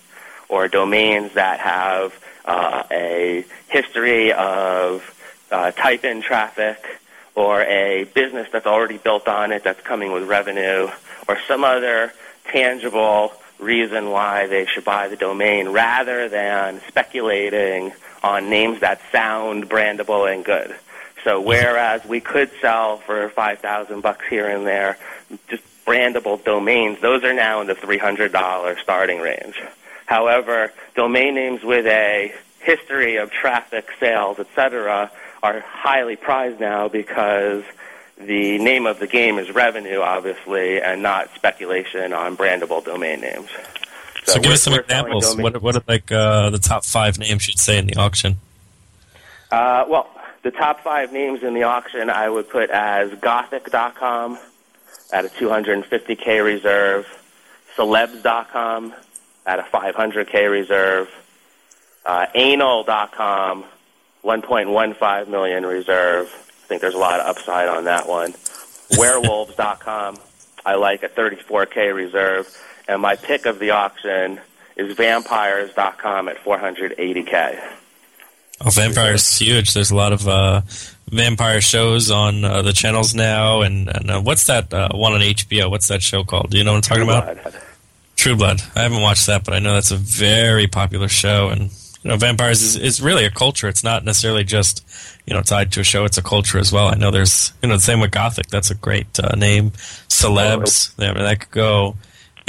or 0.50 0.68
domains 0.68 1.34
that 1.34 1.60
have 1.60 2.14
uh, 2.46 2.84
a 2.92 3.46
history 3.70 4.32
of 4.34 5.04
uh, 5.50 5.72
type 5.72 6.04
in 6.04 6.22
traffic 6.22 6.78
or 7.34 7.64
a 7.64 8.04
business 8.14 8.48
that's 8.52 8.68
already 8.68 8.98
built 8.98 9.28
on 9.28 9.52
it 9.52 9.64
that's 9.64 9.82
coming 9.82 10.12
with 10.12 10.28
revenue 10.28 10.88
or 11.28 11.40
some 11.48 11.64
other 11.64 12.14
tangible 12.46 13.34
reason 13.58 14.10
why 14.10 14.48
they 14.48 14.66
should 14.66 14.84
buy 14.84 15.08
the 15.08 15.16
domain 15.16 15.70
rather 15.70 16.28
than 16.30 16.82
speculating 16.88 17.94
on 18.24 18.50
names 18.50 18.82
that 18.82 19.02
sound 19.12 19.70
brandable 19.70 20.32
and 20.32 20.44
good. 20.46 20.76
So 21.24 21.40
whereas 21.40 22.04
we 22.06 22.20
could 22.20 22.52
sell 22.62 22.98
for 22.98 23.30
5000 23.30 24.02
bucks 24.02 24.26
here 24.28 24.48
and 24.48 24.66
there 24.66 24.98
just 25.48 25.64
brandable 25.86 26.44
domains, 26.44 27.00
those 27.02 27.24
are 27.24 27.34
now 27.34 27.62
in 27.62 27.68
the 27.68 27.76
$300 27.76 28.80
starting 28.80 29.20
range. 29.20 29.62
However, 30.06 30.74
domain 30.96 31.36
names 31.36 31.64
with 31.64 31.86
a 31.86 32.34
history 32.60 33.18
of 33.18 33.32
traffic, 33.32 33.88
sales, 34.00 34.40
etc., 34.40 35.12
are 35.44 35.60
highly 35.62 36.16
prized 36.16 36.60
now 36.60 36.88
because 36.88 37.64
the 38.18 38.60
name 38.60 38.86
of 38.86 39.00
the 39.00 39.08
game 39.08 39.40
is 39.40 39.50
revenue, 39.52 40.00
obviously, 40.00 40.82
and 40.82 41.02
not 41.02 41.34
speculation 41.34 42.14
on 42.14 42.38
brandable 42.38 42.84
domain 42.84 43.22
names. 43.22 43.50
So, 44.26 44.34
so 44.34 44.40
give 44.40 44.52
us 44.52 44.62
some 44.62 44.74
examples. 44.74 45.36
What, 45.36 45.62
what 45.62 45.76
are 45.76 45.84
like 45.88 46.12
uh, 46.12 46.50
the 46.50 46.60
top 46.60 46.86
five 46.86 47.18
names 47.18 47.48
you'd 47.48 47.60
say 47.60 47.78
in 47.78 47.88
the 47.88 47.96
auction? 47.96 48.38
Uh, 49.52 49.86
well, 49.88 50.10
the 50.44 50.52
top 50.52 50.82
five 50.84 51.12
names 51.12 51.44
in 51.44 51.54
the 51.54 51.64
auction 51.64 52.10
I 52.10 52.30
would 52.30 52.50
put 52.50 52.70
as 52.70 53.12
Gothic.com 53.16 54.38
at 55.12 55.26
a 55.26 55.28
250k 55.28 56.44
reserve, 56.44 57.06
Celebs.com 57.76 58.94
at 59.46 59.60
a 59.60 59.64
500k 59.64 60.50
reserve, 60.50 61.10
uh, 62.06 62.28
Anal.com 62.34 63.66
1.15 64.24 65.28
million 65.30 65.66
reserve. 65.66 66.28
I 66.28 66.68
think 66.68 66.82
there's 66.82 66.94
a 66.94 67.00
lot 67.00 67.20
of 67.20 67.28
upside 67.28 67.68
on 67.68 67.86
that 67.86 68.08
one. 68.08 68.34
Werewolves.com, 68.98 70.18
I 70.66 70.76
like 70.76 71.04
a 71.04 71.10
34k 71.10 71.94
reserve, 71.94 72.48
and 72.92 73.02
my 73.02 73.16
pick 73.16 73.46
of 73.46 73.60
the 73.60 73.72
auction 73.72 74.40
is 74.76 74.96
Vampires.com 74.96 76.28
at 76.28 76.38
480k. 76.38 77.60
Oh, 78.64 78.70
Vampires 78.70 79.38
huge. 79.40 79.74
There's 79.74 79.92
a 79.92 79.96
lot 79.96 80.14
of 80.14 80.28
uh, 80.28 80.62
vampire 81.08 81.62
shows 81.62 82.12
on 82.12 82.44
uh, 82.44 82.62
the 82.62 82.74
channels 82.74 83.16
now, 83.16 83.62
and, 83.62 83.88
and 83.88 84.12
uh, 84.12 84.22
what's 84.22 84.46
that 84.48 84.74
uh, 84.74 84.90
one 84.94 85.14
on 85.14 85.22
HBO? 85.22 85.70
What's 85.70 85.88
that 85.88 86.04
show 86.04 86.24
called? 86.24 86.52
Do 86.52 86.58
you 86.58 86.64
know 86.64 86.74
what 86.74 86.78
I'm 86.78 86.82
talking 86.82 87.06
True 87.06 87.18
about? 87.18 87.44
Blood. 87.44 87.62
True 88.18 88.36
Blood. 88.36 88.62
I 88.76 88.82
haven't 88.84 89.02
watched 89.02 89.26
that, 89.28 89.46
but 89.46 89.54
I 89.54 89.60
know 89.60 89.74
that's 89.74 89.92
a 89.92 89.98
very 89.98 90.68
popular 90.68 91.08
show, 91.08 91.50
and 91.50 91.72
you 92.04 92.10
know, 92.10 92.18
vampires 92.18 92.62
is, 92.62 92.76
is 92.76 93.02
really 93.02 93.26
a 93.26 93.32
culture. 93.32 93.68
It's 93.68 93.84
not 93.84 94.04
necessarily 94.04 94.44
just 94.44 94.86
you 95.26 95.34
know 95.34 95.42
tied 95.42 95.72
to 95.72 95.80
a 95.80 95.84
show. 95.84 96.06
It's 96.06 96.18
a 96.18 96.24
culture 96.24 96.60
as 96.60 96.72
well. 96.72 96.88
I 96.88 96.96
know 96.96 97.10
there's 97.10 97.54
you 97.64 97.70
know 97.70 97.76
the 97.76 97.82
same 97.82 98.00
with 98.00 98.12
Gothic. 98.12 98.48
That's 98.48 98.70
a 98.70 98.76
great 98.76 99.20
uh, 99.20 99.36
name. 99.36 99.72
Celebs. 99.72 100.94
Oh, 101.00 101.24
that 101.24 101.40
could 101.40 101.52
go 101.52 101.96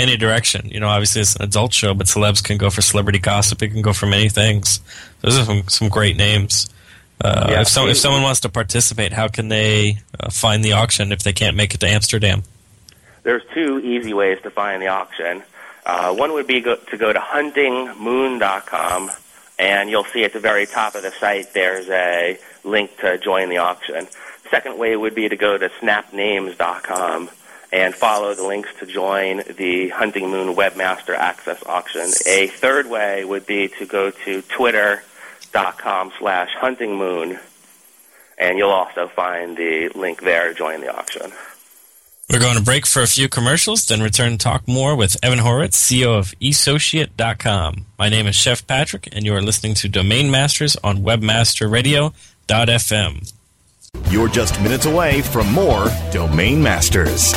any 0.02 0.16
direction. 0.16 0.68
You 0.68 0.80
know, 0.80 0.88
obviously 0.88 1.22
it's 1.22 1.36
an 1.36 1.42
adult 1.42 1.72
show, 1.72 1.94
but 1.94 2.06
celebs 2.06 2.42
can 2.42 2.58
go 2.58 2.70
for 2.70 2.82
celebrity 2.82 3.18
gossip. 3.18 3.62
It 3.62 3.68
can 3.68 3.82
go 3.82 3.92
for 3.92 4.06
many 4.06 4.28
things. 4.28 4.80
Those 5.20 5.38
are 5.38 5.44
some 5.44 5.68
some 5.68 5.88
great 5.88 6.16
names. 6.16 6.68
Uh, 7.20 7.46
yeah, 7.50 7.60
if, 7.60 7.68
so, 7.68 7.86
if 7.86 7.96
someone 7.96 8.22
wants 8.22 8.40
to 8.40 8.48
participate, 8.48 9.12
how 9.12 9.28
can 9.28 9.48
they 9.48 9.98
uh, 10.18 10.28
find 10.28 10.64
the 10.64 10.72
auction 10.72 11.12
if 11.12 11.22
they 11.22 11.32
can't 11.32 11.56
make 11.56 11.72
it 11.72 11.78
to 11.78 11.86
Amsterdam? 11.86 12.42
There's 13.22 13.42
two 13.54 13.78
easy 13.78 14.12
ways 14.12 14.38
to 14.42 14.50
find 14.50 14.82
the 14.82 14.88
auction. 14.88 15.44
Uh, 15.86 16.14
one 16.14 16.32
would 16.32 16.48
be 16.48 16.60
go, 16.60 16.76
to 16.76 16.96
go 16.96 17.12
to 17.12 17.20
huntingmoon.com 17.20 19.10
and 19.58 19.90
you'll 19.90 20.04
see 20.04 20.24
at 20.24 20.32
the 20.32 20.40
very 20.40 20.66
top 20.66 20.96
of 20.96 21.02
the 21.02 21.12
site 21.12 21.52
there's 21.54 21.88
a 21.88 22.38
link 22.64 22.96
to 22.98 23.18
join 23.18 23.48
the 23.48 23.58
auction. 23.58 24.08
Second 24.50 24.78
way 24.78 24.96
would 24.96 25.14
be 25.14 25.28
to 25.28 25.36
go 25.36 25.56
to 25.56 25.68
snapnames.com 25.80 27.30
and 27.72 27.94
follow 27.94 28.34
the 28.34 28.46
links 28.46 28.68
to 28.80 28.86
join 28.86 29.42
the 29.56 29.88
Hunting 29.88 30.30
Moon 30.30 30.54
Webmaster 30.54 31.16
Access 31.16 31.64
Auction. 31.64 32.10
A 32.26 32.48
third 32.48 32.86
way 32.88 33.24
would 33.24 33.46
be 33.46 33.68
to 33.78 33.86
go 33.86 34.10
to 34.10 34.42
twitter.com 34.42 36.12
slash 36.18 36.50
huntingmoon, 36.54 37.38
and 38.36 38.58
you'll 38.58 38.68
also 38.70 39.08
find 39.08 39.56
the 39.56 39.88
link 39.94 40.20
there 40.20 40.48
to 40.48 40.54
join 40.54 40.82
the 40.82 40.94
auction. 40.94 41.32
We're 42.30 42.40
going 42.40 42.56
to 42.56 42.62
break 42.62 42.86
for 42.86 43.02
a 43.02 43.06
few 43.06 43.28
commercials, 43.28 43.84
then 43.86 44.00
return 44.00 44.32
to 44.32 44.38
talk 44.38 44.68
more 44.68 44.96
with 44.96 45.16
Evan 45.22 45.40
Horowitz, 45.40 45.78
CEO 45.78 46.18
of 46.18 46.32
Essociate.com. 46.40 47.84
My 47.98 48.08
name 48.08 48.26
is 48.26 48.34
Chef 48.36 48.66
Patrick, 48.66 49.06
and 49.12 49.26
you 49.26 49.34
are 49.34 49.42
listening 49.42 49.74
to 49.74 49.86
Domain 49.88 50.30
Masters 50.30 50.74
on 50.82 50.98
WebmasterRadio.fm. 50.98 53.32
You're 54.08 54.28
just 54.28 54.58
minutes 54.62 54.86
away 54.86 55.20
from 55.20 55.52
more 55.52 55.90
Domain 56.10 56.62
Masters. 56.62 57.34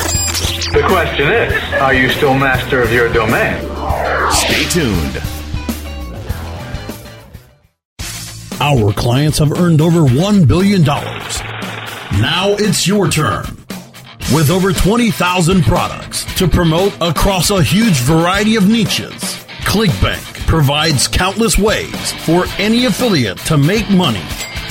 The 0.71 0.83
question 0.87 1.31
is 1.31 1.73
are 1.75 1.93
you 1.93 2.09
still 2.09 2.33
master 2.33 2.81
of 2.81 2.91
your 2.91 3.07
domain? 3.13 3.61
Stay 4.31 4.63
tuned. 4.69 5.21
Our 8.59 8.91
clients 8.93 9.37
have 9.37 9.51
earned 9.59 9.79
over 9.79 9.99
$1 9.99 10.47
billion. 10.47 10.83
Now 10.83 12.55
it's 12.57 12.87
your 12.87 13.09
turn 13.09 13.45
with 14.33 14.49
over 14.49 14.73
20,000 14.73 15.63
products 15.63 16.25
to 16.37 16.47
promote 16.47 16.93
across 16.99 17.51
a 17.51 17.61
huge 17.61 17.99
variety 17.99 18.55
of 18.55 18.67
niches. 18.67 19.45
ClickBank 19.65 20.47
provides 20.47 21.07
countless 21.07 21.59
ways 21.59 22.11
for 22.25 22.45
any 22.57 22.85
affiliate 22.85 23.37
to 23.39 23.57
make 23.57 23.89
money. 23.91 24.23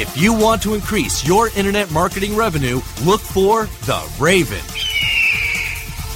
If 0.00 0.16
you 0.16 0.32
want 0.32 0.62
to 0.62 0.74
increase 0.74 1.26
your 1.26 1.48
internet 1.56 1.90
marketing 1.90 2.36
revenue, 2.36 2.80
look 3.02 3.20
for 3.20 3.64
The 3.86 4.00
Raven. 4.20 4.62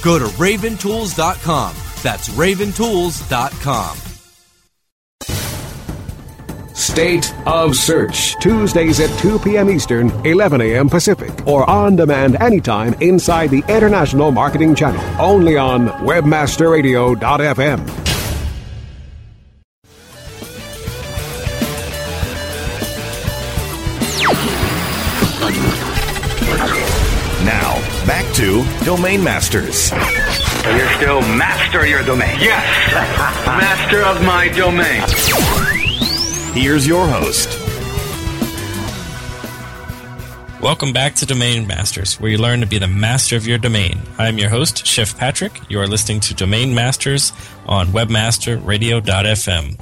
Go 0.01 0.17
to 0.17 0.23
raventools.com. 0.37 1.75
That's 2.01 2.29
raventools.com. 2.29 3.97
State 6.73 7.35
of 7.45 7.75
Search, 7.75 8.39
Tuesdays 8.39 9.01
at 9.01 9.09
2 9.19 9.39
p.m. 9.39 9.69
Eastern, 9.69 10.11
11 10.25 10.61
a.m. 10.61 10.87
Pacific, 10.87 11.45
or 11.45 11.69
on 11.69 11.97
demand 11.97 12.37
anytime 12.37 12.93
inside 13.01 13.49
the 13.49 13.65
International 13.67 14.31
Marketing 14.31 14.73
Channel, 14.73 15.03
only 15.21 15.57
on 15.57 15.89
WebmasterRadio.fm. 15.89 18.12
Domain 28.85 29.23
Masters. 29.23 29.91
You're 29.91 30.89
still 30.97 31.21
master 31.21 31.79
of 31.79 31.87
your 31.87 32.03
domain. 32.03 32.35
Yes, 32.41 32.93
master 33.45 34.01
of 34.01 34.21
my 34.25 34.49
domain. 34.49 35.01
Here's 36.53 36.85
your 36.85 37.07
host. 37.07 37.47
Welcome 40.61 40.91
back 40.91 41.15
to 41.15 41.25
Domain 41.25 41.65
Masters, 41.65 42.19
where 42.19 42.29
you 42.29 42.37
learn 42.37 42.59
to 42.59 42.65
be 42.65 42.77
the 42.77 42.89
master 42.89 43.37
of 43.37 43.47
your 43.47 43.57
domain. 43.57 44.01
I 44.17 44.27
am 44.27 44.37
your 44.37 44.49
host, 44.49 44.85
Chef 44.85 45.17
Patrick. 45.17 45.53
You 45.69 45.79
are 45.79 45.87
listening 45.87 46.19
to 46.19 46.33
Domain 46.33 46.75
Masters 46.75 47.31
on 47.65 47.87
WebmasterRadio.fm. 47.87 49.79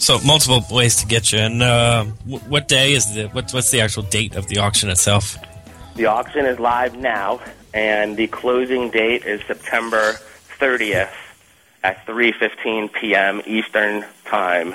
So, 0.00 0.20
multiple 0.20 0.64
ways 0.70 0.94
to 0.96 1.06
get 1.06 1.32
you. 1.32 1.40
And 1.40 1.60
uh, 1.60 2.04
what 2.04 2.68
day 2.68 2.92
is 2.92 3.14
the 3.14 3.26
what's 3.28 3.52
what's 3.52 3.72
the 3.72 3.80
actual 3.80 4.04
date 4.04 4.36
of 4.36 4.46
the 4.46 4.58
auction 4.58 4.90
itself? 4.90 5.36
The 5.96 6.06
auction 6.06 6.46
is 6.46 6.60
live 6.60 6.96
now, 6.96 7.40
and 7.74 8.16
the 8.16 8.28
closing 8.28 8.88
date 8.88 9.26
is 9.26 9.42
September 9.46 10.14
30th 10.58 11.12
at 11.82 12.06
3:15 12.06 12.92
p.m. 12.92 13.42
Eastern 13.46 14.06
Time, 14.24 14.74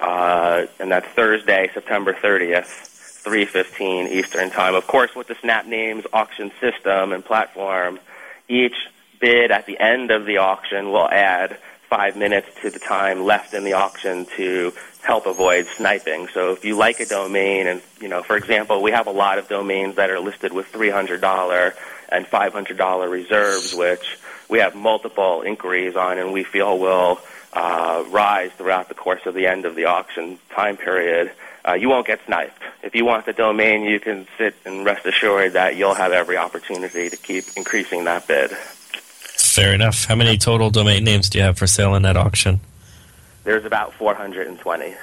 uh, 0.00 0.66
and 0.80 0.90
that's 0.90 1.06
Thursday, 1.08 1.70
September 1.72 2.14
30th, 2.14 3.22
3:15 3.22 4.08
Eastern 4.08 4.50
Time. 4.50 4.74
Of 4.74 4.86
course, 4.86 5.14
with 5.14 5.28
the 5.28 5.36
Snap 5.36 5.66
Names 5.66 6.04
auction 6.12 6.50
system 6.58 7.12
and 7.12 7.22
platform, 7.22 8.00
each 8.48 8.88
bid 9.20 9.50
at 9.50 9.66
the 9.66 9.78
end 9.78 10.10
of 10.10 10.24
the 10.24 10.38
auction 10.38 10.90
will 10.90 11.08
add 11.08 11.58
five 11.90 12.16
minutes 12.16 12.48
to 12.62 12.70
the 12.70 12.78
time 12.78 13.24
left 13.24 13.52
in 13.52 13.64
the 13.64 13.74
auction 13.74 14.24
to 14.36 14.72
help 15.02 15.26
avoid 15.26 15.66
sniping. 15.76 16.28
So 16.28 16.52
if 16.52 16.64
you 16.64 16.76
like 16.76 17.00
a 17.00 17.06
domain, 17.06 17.66
and 17.66 17.82
you 18.00 18.08
know, 18.08 18.22
for 18.22 18.36
example, 18.36 18.82
we 18.82 18.90
have 18.90 19.06
a 19.06 19.12
lot 19.12 19.38
of 19.38 19.48
domains 19.48 19.96
that 19.96 20.10
are 20.10 20.20
listed 20.20 20.52
with 20.52 20.70
$300 20.72 21.74
and 22.10 22.26
$500 22.26 23.10
reserves, 23.10 23.74
which 23.74 24.18
we 24.48 24.58
have 24.58 24.74
multiple 24.74 25.42
inquiries 25.42 25.96
on, 25.96 26.18
and 26.18 26.32
we 26.32 26.44
feel 26.44 26.78
will 26.78 27.20
uh, 27.52 28.04
rise 28.08 28.50
throughout 28.52 28.88
the 28.88 28.94
course 28.94 29.26
of 29.26 29.34
the 29.34 29.46
end 29.46 29.64
of 29.64 29.74
the 29.74 29.86
auction 29.86 30.38
time 30.50 30.76
period. 30.76 31.32
Uh, 31.66 31.74
you 31.74 31.88
won't 31.88 32.06
get 32.06 32.20
sniped. 32.26 32.62
If 32.82 32.94
you 32.94 33.04
want 33.04 33.26
the 33.26 33.32
domain, 33.32 33.82
you 33.82 34.00
can 34.00 34.26
sit 34.38 34.54
and 34.64 34.84
rest 34.84 35.04
assured 35.06 35.52
that 35.52 35.76
you'll 35.76 35.94
have 35.94 36.12
every 36.12 36.36
opportunity 36.36 37.10
to 37.10 37.16
keep 37.16 37.44
increasing 37.56 38.04
that 38.04 38.26
bid. 38.26 38.50
Fair 38.50 39.74
enough. 39.74 40.04
How 40.04 40.14
many 40.14 40.38
total 40.38 40.70
domain 40.70 41.04
names 41.04 41.28
do 41.28 41.38
you 41.38 41.44
have 41.44 41.58
for 41.58 41.66
sale 41.66 41.94
in 41.94 42.02
that 42.02 42.16
auction? 42.16 42.60
There's 43.44 43.64
about 43.64 43.94
420. 43.94 44.94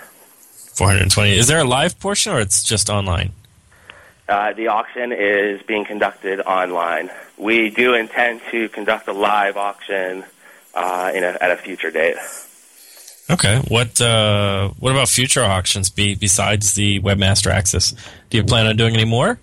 420. 0.74 1.38
Is 1.38 1.48
there 1.48 1.60
a 1.60 1.64
live 1.64 2.00
portion 2.00 2.34
or 2.34 2.40
it's 2.40 2.64
just 2.64 2.90
online? 2.90 3.32
Uh, 4.30 4.54
the 4.54 4.68
auction 4.68 5.12
is 5.12 5.62
being 5.64 5.86
conducted 5.86 6.42
online. 6.42 7.10
We 7.38 7.70
do 7.70 7.94
intend 7.94 8.42
to 8.52 8.70
conduct 8.70 9.08
a 9.08 9.14
live 9.14 9.58
auction 9.58 10.26
uh, 10.76 11.12
in 11.16 11.24
a, 11.24 11.38
at 11.42 11.52
a 11.52 11.56
future 11.56 11.92
date. 11.92 12.18
Okay. 13.30 13.62
What 13.68 14.00
uh, 14.00 14.70
What 14.80 14.92
about 14.92 15.10
future 15.10 15.44
auctions 15.44 15.90
be, 15.90 16.16
besides 16.16 16.76
the 16.76 17.00
Webmaster 17.02 17.52
Access? 17.52 17.94
Do 18.30 18.38
you 18.38 18.44
plan 18.44 18.68
on 18.68 18.76
doing 18.76 18.94
any 18.94 19.06
more? 19.06 19.40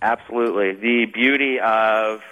Absolutely. 0.00 0.72
The 0.72 1.06
beauty 1.06 1.58
of 1.58 2.22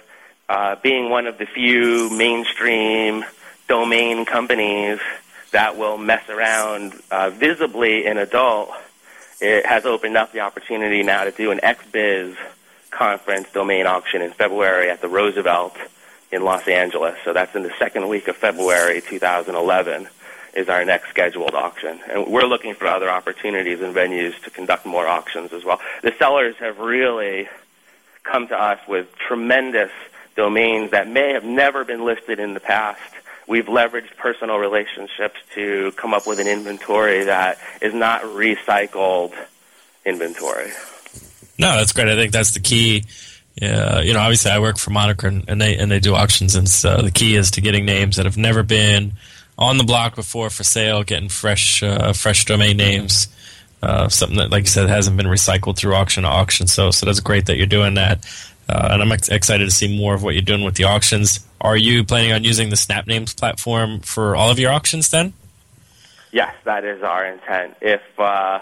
uh, 0.47 0.75
being 0.81 1.09
one 1.09 1.27
of 1.27 1.37
the 1.37 1.45
few 1.45 2.09
mainstream 2.11 3.25
domain 3.67 4.25
companies 4.25 4.99
that 5.57 5.75
will 5.75 5.97
mess 5.97 6.29
around 6.29 6.93
uh, 7.09 7.31
visibly 7.31 8.05
in 8.05 8.19
adult, 8.19 8.69
it 9.41 9.65
has 9.65 9.87
opened 9.87 10.15
up 10.15 10.31
the 10.31 10.41
opportunity 10.41 11.01
now 11.01 11.23
to 11.23 11.31
do 11.31 11.49
an 11.49 11.57
XBiz 11.63 12.35
conference 12.91 13.51
domain 13.53 13.87
auction 13.87 14.21
in 14.21 14.29
February 14.29 14.91
at 14.91 15.01
the 15.01 15.07
Roosevelt 15.07 15.75
in 16.31 16.43
Los 16.43 16.67
Angeles. 16.67 17.15
So 17.25 17.33
that's 17.33 17.55
in 17.55 17.63
the 17.63 17.73
second 17.79 18.07
week 18.07 18.27
of 18.27 18.35
February 18.35 19.01
2011 19.01 20.07
is 20.53 20.69
our 20.69 20.85
next 20.85 21.09
scheduled 21.09 21.55
auction. 21.55 22.01
And 22.07 22.27
we're 22.27 22.45
looking 22.45 22.75
for 22.75 22.85
other 22.85 23.09
opportunities 23.09 23.81
and 23.81 23.95
venues 23.95 24.39
to 24.43 24.51
conduct 24.51 24.85
more 24.85 25.07
auctions 25.07 25.53
as 25.53 25.65
well. 25.65 25.81
The 26.03 26.13
sellers 26.19 26.55
have 26.59 26.77
really 26.77 27.49
come 28.21 28.47
to 28.49 28.61
us 28.61 28.79
with 28.87 29.07
tremendous 29.15 29.91
domains 30.35 30.91
that 30.91 31.07
may 31.07 31.33
have 31.33 31.43
never 31.43 31.83
been 31.83 32.05
listed 32.05 32.39
in 32.39 32.53
the 32.53 32.59
past. 32.59 33.01
We've 33.47 33.65
leveraged 33.65 34.15
personal 34.17 34.57
relationships 34.57 35.37
to 35.55 35.93
come 35.93 36.13
up 36.13 36.27
with 36.27 36.39
an 36.39 36.47
inventory 36.47 37.23
that 37.25 37.59
is 37.81 37.93
not 37.93 38.21
recycled 38.23 39.33
inventory. 40.05 40.71
No, 41.57 41.77
that's 41.77 41.93
great. 41.93 42.09
I 42.09 42.15
think 42.15 42.33
that's 42.33 42.51
the 42.51 42.59
key. 42.59 43.05
Yeah, 43.55 44.01
you 44.01 44.13
know, 44.13 44.19
obviously 44.19 44.51
I 44.51 44.59
work 44.59 44.77
for 44.77 44.91
Moniker 44.91 45.27
and, 45.27 45.49
and 45.49 45.59
they 45.59 45.77
and 45.77 45.89
they 45.89 45.99
do 45.99 46.13
auctions, 46.13 46.55
and 46.55 46.69
so 46.69 47.01
the 47.01 47.09
key 47.09 47.35
is 47.35 47.51
to 47.51 47.61
getting 47.61 47.85
names 47.85 48.17
that 48.17 48.25
have 48.25 48.37
never 48.37 48.61
been 48.61 49.13
on 49.57 49.79
the 49.79 49.83
block 49.83 50.15
before 50.15 50.51
for 50.51 50.63
sale, 50.63 51.03
getting 51.03 51.29
fresh 51.29 51.81
uh, 51.81 52.13
fresh 52.13 52.45
domain 52.45 52.77
names. 52.77 53.27
Uh, 53.81 54.09
something 54.09 54.37
that, 54.37 54.49
like 54.49 54.63
you 54.63 54.69
said, 54.69 54.89
hasn't 54.89 55.17
been 55.17 55.27
recycled 55.27 55.77
through 55.77 55.93
auction 55.93 56.23
to 56.23 56.29
auction. 56.29 56.65
So, 56.65 56.89
so 56.89 57.05
that's 57.05 57.19
great 57.19 57.45
that 57.45 57.57
you're 57.57 57.67
doing 57.67 57.93
that. 57.93 58.25
Uh, 58.69 58.89
and 58.91 59.01
I'm 59.01 59.11
ex- 59.11 59.29
excited 59.29 59.65
to 59.65 59.71
see 59.71 59.97
more 59.97 60.13
of 60.13 60.23
what 60.23 60.33
you're 60.33 60.41
doing 60.41 60.63
with 60.63 60.75
the 60.75 60.83
auctions. 60.83 61.45
Are 61.61 61.77
you 61.77 62.03
planning 62.03 62.33
on 62.33 62.43
using 62.43 62.69
the 62.69 62.75
Snap 62.75 63.07
Names 63.07 63.33
platform 63.33 64.01
for 64.01 64.35
all 64.35 64.49
of 64.49 64.59
your 64.59 64.71
auctions 64.71 65.09
then? 65.09 65.33
Yes, 66.31 66.53
that 66.65 66.83
is 66.83 67.01
our 67.01 67.25
intent. 67.25 67.77
If 67.81 68.01
uh, 68.19 68.59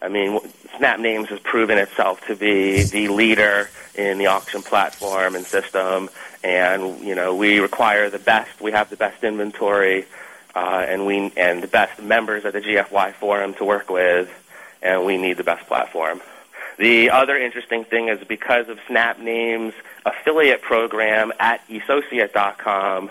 I 0.00 0.08
mean, 0.08 0.38
Snap 0.76 1.00
Names 1.00 1.28
has 1.30 1.40
proven 1.40 1.78
itself 1.78 2.24
to 2.26 2.36
be 2.36 2.84
the 2.84 3.08
leader 3.08 3.70
in 3.94 4.18
the 4.18 4.26
auction 4.26 4.62
platform 4.62 5.34
and 5.34 5.44
system, 5.44 6.10
and 6.44 7.00
you 7.00 7.14
know 7.14 7.34
we 7.34 7.58
require 7.58 8.10
the 8.10 8.18
best. 8.18 8.60
We 8.60 8.72
have 8.72 8.90
the 8.90 8.96
best 8.96 9.24
inventory, 9.24 10.04
uh, 10.54 10.84
and 10.88 11.06
we 11.06 11.32
and 11.36 11.62
the 11.62 11.68
best 11.68 12.00
members 12.00 12.44
of 12.44 12.52
the 12.52 12.60
GFY 12.60 13.14
forum 13.14 13.54
to 13.54 13.64
work 13.64 13.88
with, 13.88 14.28
and 14.82 15.04
we 15.06 15.16
need 15.16 15.38
the 15.38 15.44
best 15.44 15.66
platform. 15.66 16.20
The 16.78 17.10
other 17.10 17.36
interesting 17.38 17.84
thing 17.84 18.08
is 18.08 18.22
because 18.26 18.68
of 18.68 18.78
Snap 18.86 19.18
Names 19.18 19.72
affiliate 20.04 20.60
program 20.60 21.32
at 21.40 21.62
Essociate.com, 21.70 23.10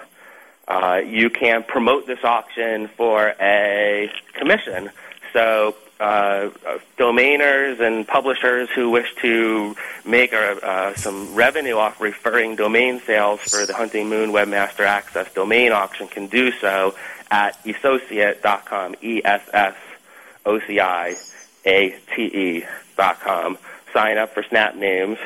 uh, 0.68 1.02
you 1.06 1.30
can 1.32 1.64
promote 1.64 2.06
this 2.06 2.24
auction 2.24 2.88
for 2.90 3.34
a 3.40 4.12
commission. 4.34 4.92
So 5.34 5.76
uh, 6.00 6.50
domainers 6.98 7.80
and 7.80 8.08
publishers 8.08 8.70
who 8.70 8.92
wish 8.92 9.14
to 9.22 9.76
make 10.06 10.32
uh, 10.34 10.94
some 10.96 11.34
revenue 11.34 11.78
off 11.78 12.00
referring 12.00 12.56
domain 12.56 13.00
sales 13.02 13.40
for 13.40 13.66
the 13.66 13.74
Hunting 13.74 14.10
Moon 14.10 14.30
Webmaster 14.32 14.86
Access 14.86 15.34
domain 15.34 15.72
auction 15.72 16.08
can 16.08 16.28
do 16.28 16.52
so 16.52 16.94
at 17.32 17.58
Essociate.com, 17.66 18.96
E-S-S-O-C-I-A-T-E 19.02 19.66
com. 22.98 23.58
Sign 23.94 24.18
up 24.18 24.34
for 24.34 24.44
Snap 24.44 24.76
Names, 24.76 25.18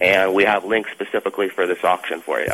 and 0.00 0.34
we 0.34 0.44
have 0.44 0.64
links 0.64 0.90
specifically 0.90 1.48
for 1.48 1.66
this 1.66 1.84
auction 1.84 2.20
for 2.20 2.40
you. 2.40 2.52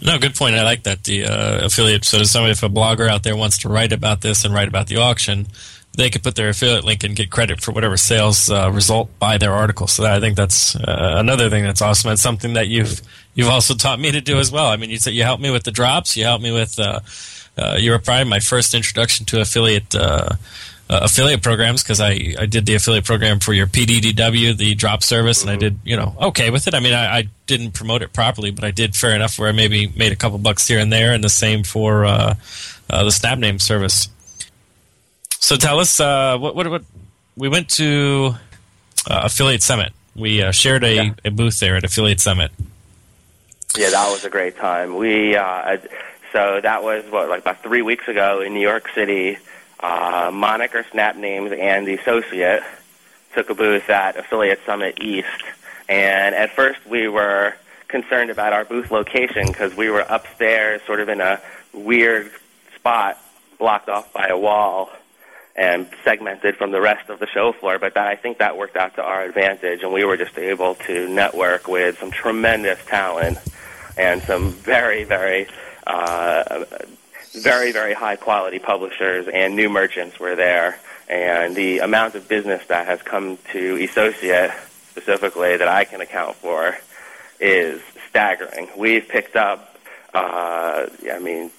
No, 0.00 0.18
good 0.18 0.34
point. 0.34 0.54
I 0.54 0.62
like 0.62 0.84
that 0.84 1.04
the 1.04 1.24
uh, 1.24 1.66
affiliate. 1.66 2.04
So, 2.04 2.22
somebody, 2.22 2.52
if 2.52 2.62
a 2.62 2.68
blogger 2.68 3.08
out 3.08 3.24
there 3.24 3.36
wants 3.36 3.58
to 3.58 3.68
write 3.68 3.92
about 3.92 4.20
this 4.20 4.44
and 4.44 4.54
write 4.54 4.68
about 4.68 4.86
the 4.86 4.96
auction, 4.98 5.48
they 5.96 6.08
could 6.08 6.22
put 6.22 6.36
their 6.36 6.48
affiliate 6.48 6.84
link 6.84 7.02
and 7.02 7.16
get 7.16 7.30
credit 7.30 7.60
for 7.60 7.72
whatever 7.72 7.96
sales 7.96 8.48
uh, 8.48 8.70
result 8.72 9.10
by 9.18 9.38
their 9.38 9.52
article. 9.52 9.88
So, 9.88 10.02
that, 10.02 10.12
I 10.12 10.20
think 10.20 10.36
that's 10.36 10.76
uh, 10.76 11.14
another 11.16 11.50
thing 11.50 11.64
that's 11.64 11.82
awesome. 11.82 12.12
It's 12.12 12.22
something 12.22 12.52
that 12.52 12.68
you've 12.68 13.02
you've 13.34 13.48
also 13.48 13.74
taught 13.74 13.98
me 13.98 14.12
to 14.12 14.20
do 14.20 14.38
as 14.38 14.52
well. 14.52 14.66
I 14.66 14.76
mean, 14.76 14.90
you 14.90 14.98
said 14.98 15.14
you 15.14 15.24
helped 15.24 15.42
me 15.42 15.50
with 15.50 15.64
the 15.64 15.72
drops. 15.72 16.16
You 16.16 16.24
helped 16.24 16.44
me 16.44 16.52
with. 16.52 16.78
Uh, 16.78 17.00
uh, 17.56 17.76
you 17.76 17.90
were 17.90 17.98
probably 17.98 18.30
my 18.30 18.38
first 18.38 18.72
introduction 18.74 19.26
to 19.26 19.40
affiliate. 19.40 19.94
Uh, 20.90 21.00
affiliate 21.02 21.42
programs 21.42 21.82
because 21.82 22.00
I, 22.00 22.34
I 22.38 22.46
did 22.46 22.64
the 22.64 22.74
affiliate 22.74 23.04
program 23.04 23.40
for 23.40 23.52
your 23.52 23.66
PDDW, 23.66 24.56
the 24.56 24.74
drop 24.74 25.02
service, 25.02 25.42
and 25.42 25.50
I 25.50 25.56
did, 25.56 25.78
you 25.84 25.98
know, 25.98 26.16
okay 26.18 26.48
with 26.48 26.66
it. 26.66 26.72
I 26.72 26.80
mean, 26.80 26.94
I, 26.94 27.18
I, 27.18 27.28
didn't 27.46 27.72
promote 27.72 28.00
it 28.00 28.12
properly, 28.14 28.50
but 28.50 28.64
I 28.64 28.70
did 28.70 28.94
fair 28.96 29.14
enough 29.14 29.38
where 29.38 29.50
I 29.50 29.52
maybe 29.52 29.86
made 29.88 30.12
a 30.12 30.16
couple 30.16 30.38
bucks 30.38 30.66
here 30.66 30.78
and 30.78 30.90
there, 30.90 31.12
and 31.12 31.22
the 31.22 31.28
same 31.28 31.62
for 31.62 32.06
uh, 32.06 32.36
uh, 32.88 33.04
the 33.04 33.10
Snap 33.10 33.38
Name 33.38 33.58
service. 33.58 34.08
So 35.40 35.56
tell 35.56 35.78
us, 35.78 36.00
uh, 36.00 36.38
what, 36.38 36.54
what, 36.54 36.70
what, 36.70 36.84
we 37.36 37.48
went 37.48 37.68
to 37.70 38.34
uh, 39.10 39.20
Affiliate 39.24 39.62
Summit. 39.62 39.92
We 40.16 40.42
uh, 40.42 40.52
shared 40.52 40.84
a, 40.84 40.94
Yeah. 40.94 41.10
a 41.24 41.30
booth 41.30 41.60
there 41.60 41.76
at 41.76 41.84
Affiliate 41.84 42.20
Summit. 42.20 42.50
Yeah, 43.76 43.90
that 43.90 44.10
was 44.10 44.24
a 44.24 44.30
great 44.30 44.56
time. 44.56 44.96
We 44.96 45.36
uh, 45.36 45.76
so 46.32 46.60
that 46.62 46.82
was 46.82 47.04
what 47.10 47.28
like 47.28 47.40
about 47.40 47.62
three 47.62 47.82
weeks 47.82 48.08
ago 48.08 48.40
in 48.40 48.54
New 48.54 48.60
York 48.60 48.88
City. 48.94 49.38
Uh, 49.80 50.30
Moniker 50.32 50.84
Snap 50.90 51.16
Names 51.16 51.52
and 51.52 51.86
the 51.86 51.94
Essociate 51.94 52.62
took 53.34 53.50
a 53.50 53.54
booth 53.54 53.88
at 53.88 54.16
Affiliate 54.16 54.60
Summit 54.66 55.00
East, 55.00 55.44
and 55.88 56.34
at 56.34 56.50
first 56.54 56.84
we 56.86 57.08
were 57.08 57.54
concerned 57.86 58.30
about 58.30 58.52
our 58.52 58.64
booth 58.64 58.90
location 58.90 59.46
because 59.46 59.76
we 59.76 59.88
were 59.88 60.04
upstairs, 60.08 60.82
sort 60.86 61.00
of 61.00 61.08
in 61.08 61.20
a 61.20 61.40
weird 61.72 62.30
spot, 62.74 63.18
blocked 63.58 63.88
off 63.88 64.12
by 64.12 64.26
a 64.28 64.36
wall 64.36 64.90
and 65.56 65.88
segmented 66.04 66.56
from 66.56 66.70
the 66.70 66.80
rest 66.80 67.10
of 67.10 67.18
the 67.18 67.26
show 67.26 67.52
floor. 67.52 67.78
But 67.78 67.94
that, 67.94 68.06
I 68.06 68.14
think 68.14 68.38
that 68.38 68.56
worked 68.56 68.76
out 68.76 68.94
to 68.94 69.02
our 69.02 69.22
advantage, 69.24 69.82
and 69.82 69.92
we 69.92 70.04
were 70.04 70.16
just 70.16 70.38
able 70.38 70.76
to 70.86 71.08
network 71.08 71.66
with 71.66 71.98
some 71.98 72.10
tremendous 72.10 72.78
talent 72.86 73.38
and 73.96 74.22
some 74.22 74.50
very, 74.50 75.04
very, 75.04 75.48
uh, 75.86 76.64
very, 77.34 77.72
very 77.72 77.94
high 77.94 78.16
quality 78.16 78.58
publishers 78.58 79.26
and 79.28 79.56
new 79.56 79.68
merchants 79.68 80.18
were 80.18 80.36
there. 80.36 80.78
And 81.08 81.56
the 81.56 81.78
amount 81.78 82.14
of 82.14 82.28
business 82.28 82.66
that 82.66 82.86
has 82.86 83.00
come 83.02 83.38
to 83.52 83.76
Essociate 83.76 84.50
specifically 84.90 85.56
that 85.56 85.68
I 85.68 85.84
can 85.84 86.00
account 86.00 86.36
for 86.36 86.76
is 87.40 87.80
staggering. 88.08 88.68
We've 88.76 89.06
picked 89.08 89.36
up, 89.36 89.76
uh, 90.12 90.86
I 91.12 91.18
mean, 91.18 91.50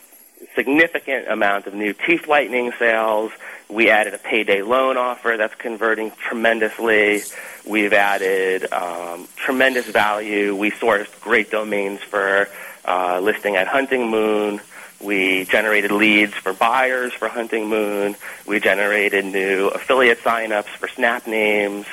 significant 0.56 1.28
amount 1.28 1.68
of 1.68 1.74
new 1.74 1.94
teeth 1.94 2.28
whitening 2.28 2.72
sales. 2.78 3.32
We 3.70 3.90
added 3.90 4.14
a 4.14 4.18
payday 4.18 4.62
loan 4.62 4.98
offer 4.98 5.36
that's 5.38 5.56
converting 5.56 6.12
tremendously. 6.12 7.22
We've 7.66 7.94
added 7.94 8.72
um, 8.72 9.28
tremendous 9.36 9.86
value. 9.88 10.56
We 10.56 10.72
sourced 10.72 11.20
great 11.22 11.52
domains 11.52 12.02
for 12.02 12.50
uh, 12.86 13.20
listing 13.22 13.56
at 13.56 13.68
Hunting 13.68 14.10
Moon. 14.10 14.62
We 15.02 15.46
generated 15.46 15.92
leads 15.92 16.34
for 16.34 16.54
buyers 16.54 17.14
for 17.14 17.30
Hunting 17.30 17.68
Moon. 17.68 18.16
We 18.46 18.60
generated 18.60 19.26
new 19.26 19.68
affiliate 19.68 20.20
signups 20.20 20.66
for 20.66 20.88
Snap 20.88 21.26
Names. 21.26 21.86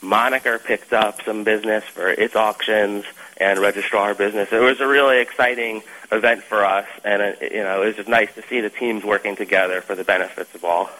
Moniker 0.00 0.58
picked 0.58 0.92
up 0.92 1.22
some 1.22 1.44
business 1.44 1.84
for 1.84 2.08
its 2.08 2.36
auctions 2.36 3.04
and 3.38 3.58
registrar 3.58 4.14
business. 4.14 4.52
It 4.52 4.60
was 4.60 4.80
a 4.80 4.86
really 4.86 5.20
exciting 5.20 5.82
event 6.12 6.42
for 6.42 6.64
us, 6.64 6.86
and 7.04 7.22
it, 7.22 7.38
uh, 7.42 7.54
you 7.54 7.62
know 7.62 7.82
it 7.82 7.86
was 7.86 7.96
just 7.96 8.08
nice 8.08 8.32
to 8.34 8.42
see 8.42 8.60
the 8.60 8.70
teams 8.70 9.04
working 9.04 9.36
together 9.36 9.80
for 9.80 9.94
the 9.94 10.04
benefits 10.04 10.54
of 10.54 10.64
all. 10.64 10.90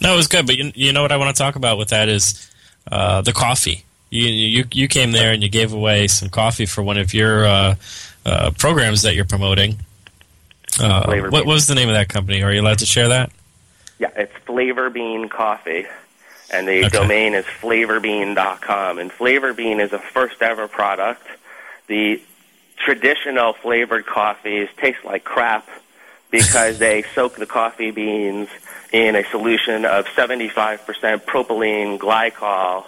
No, 0.00 0.12
it 0.12 0.16
was 0.16 0.26
good, 0.26 0.46
but 0.46 0.56
you, 0.56 0.72
you 0.74 0.92
know 0.92 1.02
what 1.02 1.12
I 1.12 1.16
want 1.16 1.34
to 1.34 1.42
talk 1.42 1.56
about 1.56 1.78
with 1.78 1.88
that 1.88 2.08
is 2.08 2.50
uh, 2.90 3.22
the 3.22 3.32
coffee. 3.32 3.84
You, 4.10 4.26
you 4.26 4.64
you 4.72 4.88
came 4.88 5.12
there 5.12 5.32
and 5.32 5.42
you 5.42 5.48
gave 5.48 5.72
away 5.72 6.06
some 6.08 6.28
coffee 6.28 6.66
for 6.66 6.82
one 6.82 6.98
of 6.98 7.14
your 7.14 7.46
uh, 7.46 7.74
uh, 8.24 8.50
programs 8.58 9.02
that 9.02 9.14
you're 9.14 9.24
promoting. 9.24 9.78
Uh, 10.78 11.28
what 11.30 11.46
was 11.46 11.66
the 11.66 11.74
name 11.74 11.88
of 11.88 11.94
that 11.94 12.08
company? 12.08 12.42
Are 12.42 12.52
you 12.52 12.60
allowed 12.60 12.78
to 12.78 12.86
share 12.86 13.08
that? 13.08 13.30
Yeah, 13.98 14.10
it's 14.14 14.32
Flavor 14.44 14.90
Bean 14.90 15.28
Coffee 15.28 15.86
and 16.50 16.68
the 16.68 16.86
okay. 16.86 16.88
domain 16.90 17.34
is 17.34 17.44
flavorbean.com. 17.44 18.98
And 18.98 19.10
Flavor 19.10 19.52
Bean 19.52 19.80
is 19.80 19.92
a 19.92 19.98
first 19.98 20.42
ever 20.42 20.68
product 20.68 21.26
the 21.88 22.20
traditional 22.76 23.52
flavored 23.52 24.06
coffees 24.06 24.68
taste 24.76 25.04
like 25.04 25.24
crap 25.24 25.68
because 26.30 26.78
they 26.80 27.02
soak 27.14 27.36
the 27.36 27.46
coffee 27.46 27.90
beans 27.90 28.48
in 28.92 29.16
a 29.16 29.24
solution 29.30 29.84
of 29.84 30.06
75% 30.06 30.80
propylene 31.24 31.98
glycol, 31.98 32.84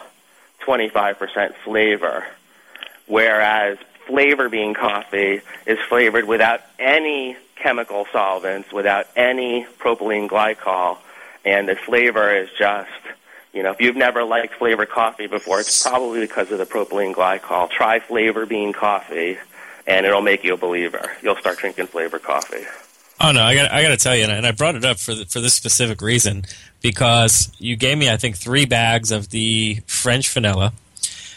25% 0.65 1.55
flavor. 1.65 2.27
Whereas 3.07 3.79
flavor 4.07 4.49
bean 4.49 4.75
coffee 4.75 5.43
is 5.67 5.79
flavored 5.89 6.27
without 6.27 6.61
any 6.79 7.37
chemical 7.63 8.07
solvents, 8.13 8.73
without 8.73 9.07
any 9.17 9.67
propylene 9.79 10.29
glycol, 10.29 10.99
and 11.45 11.69
the 11.69 11.77
flavor 11.77 12.35
is 12.35 12.49
just 12.59 12.91
you 13.53 13.63
know, 13.63 13.73
if 13.73 13.81
you've 13.81 13.97
never 13.97 14.25
liked 14.25 14.55
flavored 14.55 14.91
coffee 14.91 15.27
before, 15.27 15.61
it's 15.61 15.83
probably 15.83 16.21
because 16.21 16.51
of 16.53 16.59
the 16.59 16.67
propylene 16.67 17.15
glycol. 17.15 17.71
Try 17.71 17.99
flavor 17.99 18.47
bean 18.47 18.73
coffee, 18.73 19.39
and 19.87 20.07
it'll 20.07 20.23
make 20.23 20.45
you 20.45 20.55
a 20.55 20.57
believer. 20.57 21.11
You'll 21.23 21.37
start 21.37 21.59
drinking 21.59 21.87
flavored 21.87 22.23
coffee. 22.23 22.67
Oh 23.21 23.33
no, 23.33 23.43
I 23.43 23.55
got 23.55 23.73
I 23.73 23.83
got 23.83 23.89
to 23.89 23.97
tell 23.97 24.15
you, 24.15 24.25
and 24.25 24.47
I 24.47 24.53
brought 24.53 24.77
it 24.77 24.85
up 24.85 24.99
for 24.99 25.15
the, 25.15 25.25
for 25.25 25.41
this 25.41 25.55
specific 25.55 26.03
reason 26.03 26.45
because 26.83 27.51
you 27.59 27.75
gave 27.75 27.99
me 27.99 28.09
I 28.09 28.17
think 28.17 28.37
three 28.37 28.65
bags 28.65 29.11
of 29.11 29.31
the 29.31 29.81
French 29.87 30.31
vanilla. 30.31 30.73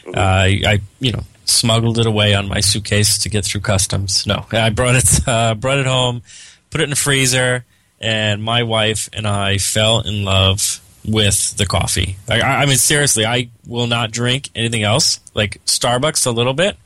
Mm-hmm. 0.04 0.16
Uh, 0.16 0.22
I, 0.22 0.62
I 0.68 0.80
you 1.00 1.14
know 1.14 1.24
smuggled 1.46 2.00
it 2.00 2.06
away 2.06 2.34
on 2.34 2.48
my 2.48 2.60
suitcase 2.60 3.18
to 3.20 3.30
get 3.30 3.46
through 3.46 3.62
customs. 3.62 4.26
No, 4.26 4.46
I 4.52 4.70
brought 4.70 4.96
it 4.96 5.20
uh, 5.28 5.56
brought 5.56 5.80
it 5.80 5.88
home, 5.88 6.22
put 6.70 6.82
it 6.82 6.86
in 6.86 6.90
the 6.92 6.96
freezer, 6.96 7.66
and 8.00 8.44
my 8.44 8.64
wife 8.64 9.10
and 9.14 9.28
I 9.28 9.58
fell 9.58 10.02
in 10.02 10.24
love 10.24 10.82
with 11.06 11.58
the 11.58 11.66
coffee. 11.66 12.18
I, 12.30 12.42
I 12.42 12.66
mean, 12.66 12.78
seriously, 12.78 13.26
I 13.26 13.50
will 13.66 13.88
not 13.88 14.12
drink 14.12 14.50
anything 14.56 14.84
else. 14.84 15.20
Like 15.34 15.64
Starbucks, 15.66 16.28
a 16.28 16.32
little 16.32 16.54
bit, 16.54 16.78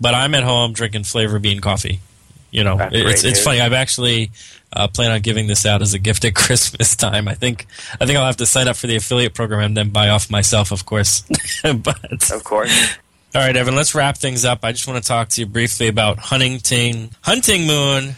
but 0.00 0.14
I'm 0.14 0.34
at 0.34 0.42
home 0.42 0.72
drinking 0.72 1.04
flavor 1.04 1.38
bean 1.38 1.60
coffee. 1.60 2.00
You 2.50 2.64
know, 2.64 2.76
That's 2.76 2.94
it's 2.94 3.24
it's 3.24 3.42
funny. 3.42 3.60
I've 3.60 3.72
actually 3.72 4.30
uh, 4.74 4.88
plan 4.88 5.10
on 5.10 5.20
giving 5.20 5.46
this 5.46 5.64
out 5.64 5.80
as 5.80 5.94
a 5.94 5.98
gift 5.98 6.24
at 6.24 6.34
Christmas 6.34 6.94
time. 6.96 7.28
I 7.28 7.34
think 7.34 7.66
I 8.00 8.06
think 8.06 8.18
I'll 8.18 8.26
have 8.26 8.36
to 8.38 8.46
sign 8.46 8.68
up 8.68 8.76
for 8.76 8.86
the 8.86 8.96
affiliate 8.96 9.34
program 9.34 9.60
and 9.60 9.76
then 9.76 9.90
buy 9.90 10.10
off 10.10 10.30
myself, 10.30 10.70
of 10.70 10.84
course. 10.84 11.24
but 11.62 12.30
of 12.30 12.44
course. 12.44 12.98
All 13.34 13.40
right, 13.40 13.56
Evan. 13.56 13.74
Let's 13.74 13.94
wrap 13.94 14.18
things 14.18 14.44
up. 14.44 14.60
I 14.62 14.72
just 14.72 14.86
want 14.86 15.02
to 15.02 15.08
talk 15.08 15.28
to 15.30 15.40
you 15.40 15.46
briefly 15.46 15.88
about 15.88 16.18
Huntington 16.18 17.10
Hunting 17.22 17.66
Moon 17.66 18.16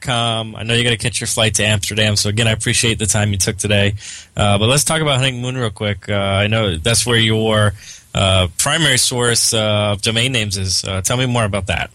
com. 0.00 0.56
I 0.56 0.62
know 0.62 0.74
you 0.74 0.82
got 0.82 0.90
to 0.90 0.96
catch 0.96 1.20
your 1.20 1.26
flight 1.26 1.54
to 1.56 1.64
Amsterdam, 1.64 2.16
so 2.16 2.28
again, 2.28 2.48
I 2.48 2.52
appreciate 2.52 2.98
the 2.98 3.06
time 3.06 3.30
you 3.30 3.38
took 3.38 3.56
today. 3.56 3.94
Uh, 4.36 4.58
but 4.58 4.66
let's 4.68 4.84
talk 4.84 5.02
about 5.02 5.18
Hunting 5.18 5.42
Moon 5.42 5.56
real 5.56 5.70
quick. 5.70 6.08
Uh, 6.08 6.14
I 6.14 6.46
know 6.46 6.76
that's 6.76 7.06
where 7.06 7.18
your 7.18 7.74
uh, 8.14 8.48
primary 8.58 8.98
source 8.98 9.52
of 9.52 10.02
domain 10.02 10.32
names 10.32 10.56
is. 10.56 10.84
Uh, 10.84 11.02
tell 11.02 11.16
me 11.16 11.26
more 11.26 11.44
about 11.44 11.66
that. 11.66 11.90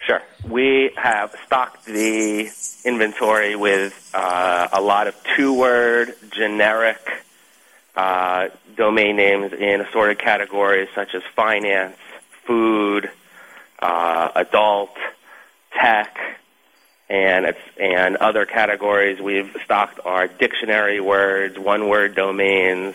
Sure. 0.00 0.22
We 0.48 0.92
have 0.96 1.34
stocked 1.46 1.86
the 1.86 2.50
inventory 2.84 3.56
with 3.56 4.10
uh, 4.14 4.68
a 4.72 4.80
lot 4.80 5.06
of 5.06 5.16
two-word 5.34 6.14
generic 6.30 6.98
uh, 7.96 8.48
domain 8.76 9.16
names 9.16 9.52
in 9.52 9.80
assorted 9.80 10.18
categories 10.18 10.88
such 10.94 11.14
as 11.14 11.22
finance, 11.34 11.96
food, 12.44 13.10
adult, 14.36 14.96
tech, 15.72 16.16
and 17.08 17.46
it's 17.46 17.60
and 17.80 18.16
other 18.16 18.46
categories 18.46 19.20
we've 19.20 19.54
stocked 19.64 20.00
are 20.04 20.26
dictionary 20.26 21.00
words, 21.00 21.58
one-word 21.58 22.14
domains, 22.14 22.94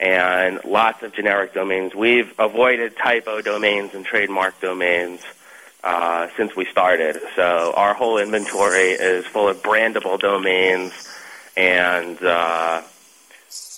and 0.00 0.58
lots 0.64 1.02
of 1.02 1.14
generic 1.14 1.52
domains. 1.52 1.94
We've 1.94 2.32
avoided 2.38 2.96
typo 2.96 3.42
domains 3.42 3.94
and 3.94 4.04
trademark 4.04 4.60
domains 4.60 5.20
uh, 5.84 6.28
since 6.36 6.56
we 6.56 6.64
started. 6.66 7.20
So 7.36 7.72
our 7.76 7.94
whole 7.94 8.18
inventory 8.18 8.92
is 8.92 9.26
full 9.26 9.48
of 9.48 9.62
brandable 9.62 10.18
domains 10.18 10.92
and 11.56 12.22
uh, 12.22 12.82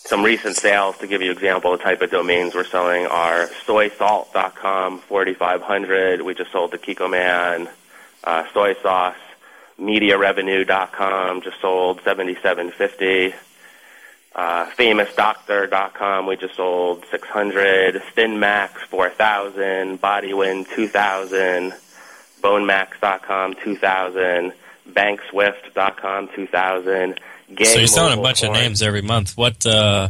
some 0.05 0.23
recent 0.23 0.57
sales. 0.57 0.97
To 0.99 1.07
give 1.07 1.23
you 1.23 1.31
an 1.31 1.37
example, 1.37 1.73
the 1.73 1.79
type 1.79 2.03
of 2.03 2.11
domains 2.11 2.55
we're 2.55 2.65
selling 2.65 3.07
are 3.07 3.49
soysalt.com, 3.67 5.01
4500. 5.01 6.23
We 6.23 6.35
just 6.35 6.53
sold 6.53 6.73
to 6.73 6.79
Kikkoman. 6.79 7.71
Uh, 8.23 8.45
soy 8.53 8.75
sauce 8.83 9.17
MediaRevenue.com 9.79 11.43
just 11.43 11.61
sold 11.61 12.01
7750. 12.05 13.35
Uh, 14.35 14.67
FamousDoctor.com 14.71 16.27
we 16.27 16.37
just 16.37 16.57
sold 16.57 17.05
600. 17.11 18.03
SpinMax 18.15 18.71
4000. 18.89 20.01
BodyWin 20.01 20.69
2000. 20.75 21.73
BoneMax.com 22.41 23.55
2000. 23.55 24.53
BankSwift.com 24.91 26.29
2000. 26.35 27.21
Gang 27.53 27.67
so 27.67 27.79
you're 27.79 27.87
selling 27.87 28.19
a 28.19 28.23
bunch 28.23 28.43
porn. 28.43 28.57
of 28.57 28.63
names 28.63 28.83
every 28.83 29.03
month. 29.03 29.37
What 29.37 29.65
uh, 29.67 30.09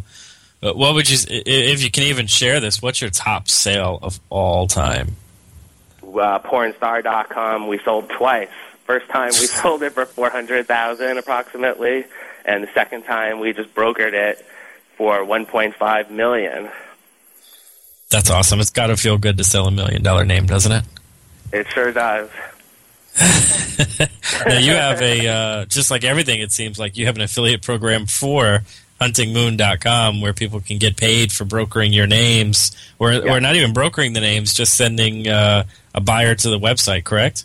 what 0.61 0.95
would 0.95 1.11
you, 1.11 1.19
if 1.29 1.83
you 1.83 1.91
can 1.91 2.05
even 2.05 2.27
share 2.27 2.61
this? 2.61 2.81
What's 2.81 3.01
your 3.01 3.11
top 3.11 3.49
sale 3.49 3.99
of 4.03 4.21
all 4.31 4.67
time? 4.67 5.17
Uh, 6.03 6.39
pornstar.com 6.39 7.67
we 7.67 7.79
sold 7.79 8.09
twice. 8.09 8.49
First 8.85 9.09
time 9.09 9.29
we 9.29 9.47
sold 9.47 9.83
it 9.83 9.93
for 9.93 10.07
four 10.07 10.31
hundred 10.31 10.67
thousand 10.67 11.19
approximately, 11.19 12.05
and 12.45 12.63
the 12.63 12.73
second 12.73 13.03
time 13.03 13.41
we 13.41 13.53
just 13.53 13.75
brokered 13.75 14.13
it 14.13 14.45
for 14.97 15.25
one 15.25 15.45
point 15.45 15.75
five 15.75 16.11
million. 16.11 16.71
That's 18.11 18.31
awesome. 18.31 18.61
It's 18.61 18.71
got 18.71 18.87
to 18.89 18.97
feel 18.97 19.19
good 19.19 19.39
to 19.39 19.45
sell 19.45 19.67
a 19.67 19.71
million 19.71 20.03
dollar 20.03 20.25
name, 20.25 20.47
doesn't 20.47 20.71
it? 20.71 20.85
It 21.53 21.67
sure 21.69 21.93
does. 21.93 22.31
now 24.47 24.59
you 24.59 24.73
have 24.73 25.01
a 25.01 25.27
uh, 25.29 25.65
just 25.67 25.91
like 25.91 26.05
everything. 26.05 26.41
It 26.41 26.53
seems 26.53 26.79
like 26.79 26.97
you 26.97 27.07
have 27.07 27.17
an 27.17 27.23
affiliate 27.23 27.63
program 27.63 28.07
for 28.07 28.63
huntingmoon.com 29.01 30.21
where 30.21 30.33
people 30.33 30.61
can 30.61 30.79
get 30.79 30.97
paid 30.97 31.33
for 31.33 31.45
brokering 31.45 31.93
your 31.93 32.07
names, 32.07 32.77
or, 32.99 33.13
Yeah. 33.13 33.35
or 33.35 33.41
not 33.41 33.57
even 33.57 33.73
brokering 33.73 34.13
the 34.13 34.21
names, 34.21 34.55
just 34.55 34.75
sending 34.75 35.29
uh, 35.29 35.65
a 35.95 36.01
buyer 36.01 36.35
to 36.35 36.51
the 36.51 36.59
website, 36.59 37.05
correct? 37.05 37.45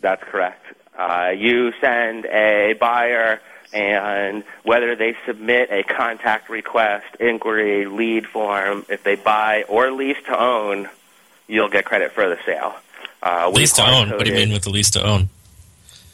That's 0.00 0.22
correct. 0.24 0.64
Uh, 0.96 1.32
you 1.36 1.72
send 1.80 2.26
a 2.26 2.74
buyer, 2.78 3.40
and 3.72 4.44
whether 4.62 4.94
they 4.96 5.16
submit 5.26 5.70
a 5.70 5.82
contact 5.82 6.48
request, 6.48 7.06
inquiry, 7.20 7.86
lead 7.86 8.26
form, 8.26 8.84
if 8.88 9.02
they 9.02 9.16
buy 9.16 9.64
or 9.68 9.90
lease 9.90 10.16
to 10.26 10.38
own, 10.40 10.88
you'll 11.48 11.68
get 11.68 11.84
credit 11.84 12.12
for 12.12 12.28
the 12.28 12.38
sale. 12.46 12.74
Uh, 13.22 13.50
lease 13.50 13.72
to 13.74 13.82
own. 13.82 14.10
What 14.10 14.24
do 14.24 14.30
you 14.30 14.36
mean 14.36 14.52
with 14.52 14.62
the 14.62 14.70
lease 14.70 14.90
to 14.90 15.04
own? 15.04 15.28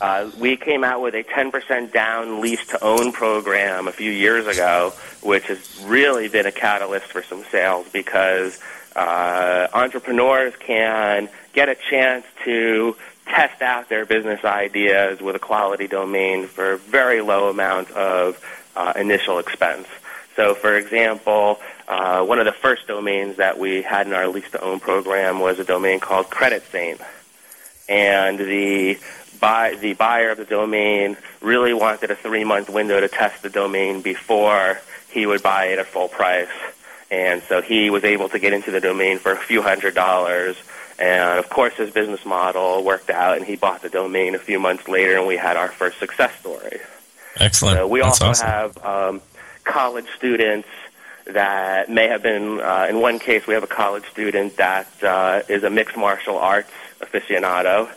Uh, 0.00 0.28
we 0.36 0.56
came 0.56 0.82
out 0.82 1.00
with 1.00 1.14
a 1.14 1.22
10% 1.22 1.92
down 1.92 2.40
lease 2.40 2.66
to 2.66 2.82
own 2.82 3.12
program 3.12 3.86
a 3.86 3.92
few 3.92 4.10
years 4.10 4.48
ago, 4.48 4.92
which 5.22 5.44
has 5.44 5.80
really 5.84 6.28
been 6.28 6.44
a 6.44 6.50
catalyst 6.50 7.06
for 7.06 7.22
some 7.22 7.44
sales 7.44 7.86
because 7.92 8.58
uh, 8.96 9.68
entrepreneurs 9.72 10.54
can 10.56 11.28
get 11.52 11.68
a 11.68 11.76
chance 11.88 12.26
to 12.44 12.96
test 13.26 13.62
out 13.62 13.88
their 13.88 14.04
business 14.04 14.44
ideas 14.44 15.20
with 15.20 15.36
a 15.36 15.38
quality 15.38 15.86
domain 15.86 16.46
for 16.46 16.72
a 16.72 16.78
very 16.78 17.20
low 17.20 17.48
amount 17.48 17.88
of 17.92 18.42
uh, 18.74 18.92
initial 18.96 19.38
expense. 19.38 19.86
So, 20.36 20.54
for 20.54 20.76
example, 20.76 21.60
uh, 21.88 22.24
one 22.24 22.38
of 22.38 22.46
the 22.46 22.52
first 22.52 22.86
domains 22.86 23.36
that 23.36 23.58
we 23.58 23.82
had 23.82 24.06
in 24.06 24.12
our 24.14 24.28
lease 24.28 24.50
to 24.52 24.60
own 24.60 24.80
program 24.80 25.40
was 25.40 25.58
a 25.58 25.64
domain 25.64 26.00
called 26.00 26.30
Credit 26.30 26.62
Saint 26.70 27.00
and 27.88 28.38
the 28.38 28.98
buy 29.40 29.74
the 29.74 29.92
buyer 29.94 30.30
of 30.30 30.38
the 30.38 30.44
domain 30.44 31.16
really 31.40 31.74
wanted 31.74 32.10
a 32.10 32.16
three 32.16 32.44
month 32.44 32.70
window 32.70 33.00
to 33.00 33.08
test 33.08 33.42
the 33.42 33.50
domain 33.50 34.00
before 34.00 34.80
he 35.10 35.26
would 35.26 35.42
buy 35.42 35.66
it 35.66 35.78
at 35.78 35.86
full 35.86 36.08
price. 36.08 36.48
And 37.10 37.42
so 37.42 37.60
he 37.60 37.90
was 37.90 38.04
able 38.04 38.30
to 38.30 38.38
get 38.38 38.54
into 38.54 38.70
the 38.70 38.80
domain 38.80 39.18
for 39.18 39.32
a 39.32 39.36
few 39.36 39.60
hundred 39.60 39.94
dollars. 39.94 40.56
And 40.98 41.38
of 41.38 41.50
course, 41.50 41.74
his 41.74 41.90
business 41.90 42.24
model 42.24 42.84
worked 42.84 43.10
out, 43.10 43.36
and 43.36 43.44
he 43.44 43.56
bought 43.56 43.82
the 43.82 43.90
domain 43.90 44.34
a 44.34 44.38
few 44.38 44.58
months 44.58 44.88
later, 44.88 45.18
and 45.18 45.26
we 45.26 45.36
had 45.36 45.56
our 45.56 45.68
first 45.68 45.98
success 45.98 46.32
story. 46.40 46.78
Excellent. 47.36 47.78
So 47.78 47.88
we 47.88 48.00
That's 48.00 48.20
also 48.20 48.46
awesome. 48.46 48.46
have 48.46 48.84
um, 48.84 49.22
college 49.64 50.06
students 50.16 50.68
that 51.24 51.88
may 51.88 52.08
have 52.08 52.22
been, 52.22 52.60
uh, 52.60 52.86
in 52.88 53.00
one 53.00 53.18
case, 53.18 53.46
we 53.46 53.54
have 53.54 53.62
a 53.62 53.68
college 53.68 54.04
student 54.10 54.56
that 54.56 54.88
uh, 55.02 55.42
is 55.48 55.62
a 55.64 55.70
mixed 55.70 55.96
martial 55.96 56.38
arts 56.38 56.70
aficionado. 57.00 57.90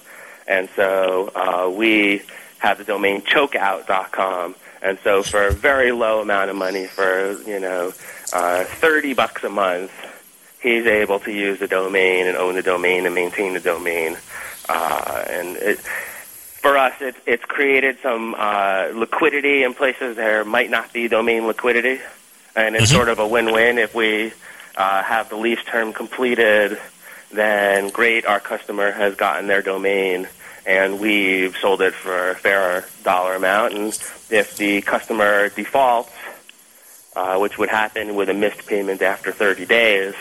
And 0.47 0.69
so 0.75 1.31
uh, 1.35 1.69
we 1.69 2.21
have 2.59 2.77
the 2.77 2.83
domain 2.83 3.21
chokeout.com. 3.21 4.55
And 4.81 4.99
so 5.03 5.23
for 5.23 5.47
a 5.47 5.51
very 5.51 5.91
low 5.91 6.21
amount 6.21 6.51
of 6.51 6.55
money, 6.55 6.85
for, 6.85 7.41
you 7.41 7.59
know, 7.59 7.93
uh, 8.33 8.63
30 8.65 9.13
bucks 9.13 9.43
a 9.43 9.49
month, 9.49 9.91
he's 10.61 10.85
able 10.85 11.19
to 11.19 11.31
use 11.31 11.59
the 11.59 11.67
domain 11.67 12.27
and 12.27 12.37
own 12.37 12.55
the 12.55 12.61
domain 12.61 13.05
and 13.05 13.15
maintain 13.15 13.53
the 13.53 13.59
domain. 13.59 14.17
Uh, 14.69 15.25
and 15.27 15.57
it, 15.57 15.79
for 16.65 16.79
us, 16.79 16.99
it, 16.99 17.15
it's 17.27 17.45
created 17.45 17.95
some 18.01 18.33
uh, 18.35 18.87
liquidity 18.95 19.61
in 19.61 19.75
places 19.75 20.15
there 20.15 20.43
might 20.43 20.71
not 20.71 20.91
be 20.91 21.07
domain 21.07 21.45
liquidity, 21.45 22.01
and 22.55 22.75
it's 22.75 22.91
Mhm. 22.91 22.95
sort 22.95 23.09
of 23.09 23.19
a 23.19 23.27
win-win. 23.27 23.77
If 23.77 23.93
we 23.93 24.33
uh, 24.75 25.03
have 25.03 25.29
the 25.29 25.35
lease 25.35 25.63
term 25.63 25.93
completed, 25.93 26.79
then 27.31 27.89
great, 27.89 28.25
our 28.25 28.39
customer 28.39 28.91
has 28.91 29.13
gotten 29.13 29.45
their 29.45 29.61
domain, 29.61 30.27
and 30.65 30.99
we've 30.99 31.55
sold 31.57 31.83
it 31.83 31.93
for 31.93 32.31
a 32.31 32.35
fair 32.35 32.85
dollar 33.03 33.35
amount. 33.35 33.73
And 33.75 33.87
if 34.31 34.57
the 34.57 34.81
customer 34.81 35.49
defaults, 35.49 36.09
uh, 37.15 37.37
which 37.37 37.59
would 37.59 37.69
happen 37.69 38.15
with 38.15 38.27
a 38.27 38.33
missed 38.33 38.65
payment 38.65 39.03
after 39.03 39.31
30 39.31 39.67
days, 39.67 40.15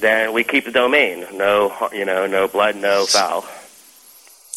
then 0.00 0.32
we 0.32 0.44
keep 0.44 0.64
the 0.64 0.72
domain. 0.72 1.26
No, 1.34 1.74
you 1.92 2.06
know, 2.06 2.26
no 2.26 2.48
blood, 2.48 2.74
no 2.76 3.04
foul. 3.04 3.44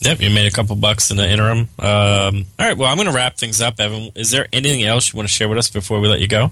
Yep, 0.01 0.19
you 0.19 0.29
made 0.29 0.45
a 0.45 0.51
couple 0.51 0.75
bucks 0.75 1.09
in 1.09 1.15
the 1.17 1.27
interim. 1.29 1.69
Um, 1.79 2.45
all 2.59 2.67
right, 2.67 2.77
well, 2.77 2.89
I'm 2.89 2.97
going 2.97 3.07
to 3.07 3.13
wrap 3.13 3.37
things 3.37 3.61
up, 3.61 3.79
Evan. 3.79 4.11
Is 4.13 4.31
there 4.31 4.45
anything 4.51 4.83
else 4.83 5.13
you 5.13 5.17
want 5.17 5.29
to 5.29 5.33
share 5.33 5.47
with 5.47 5.57
us 5.57 5.69
before 5.69 6.01
we 6.01 6.09
let 6.09 6.19
you 6.19 6.27
go? 6.27 6.51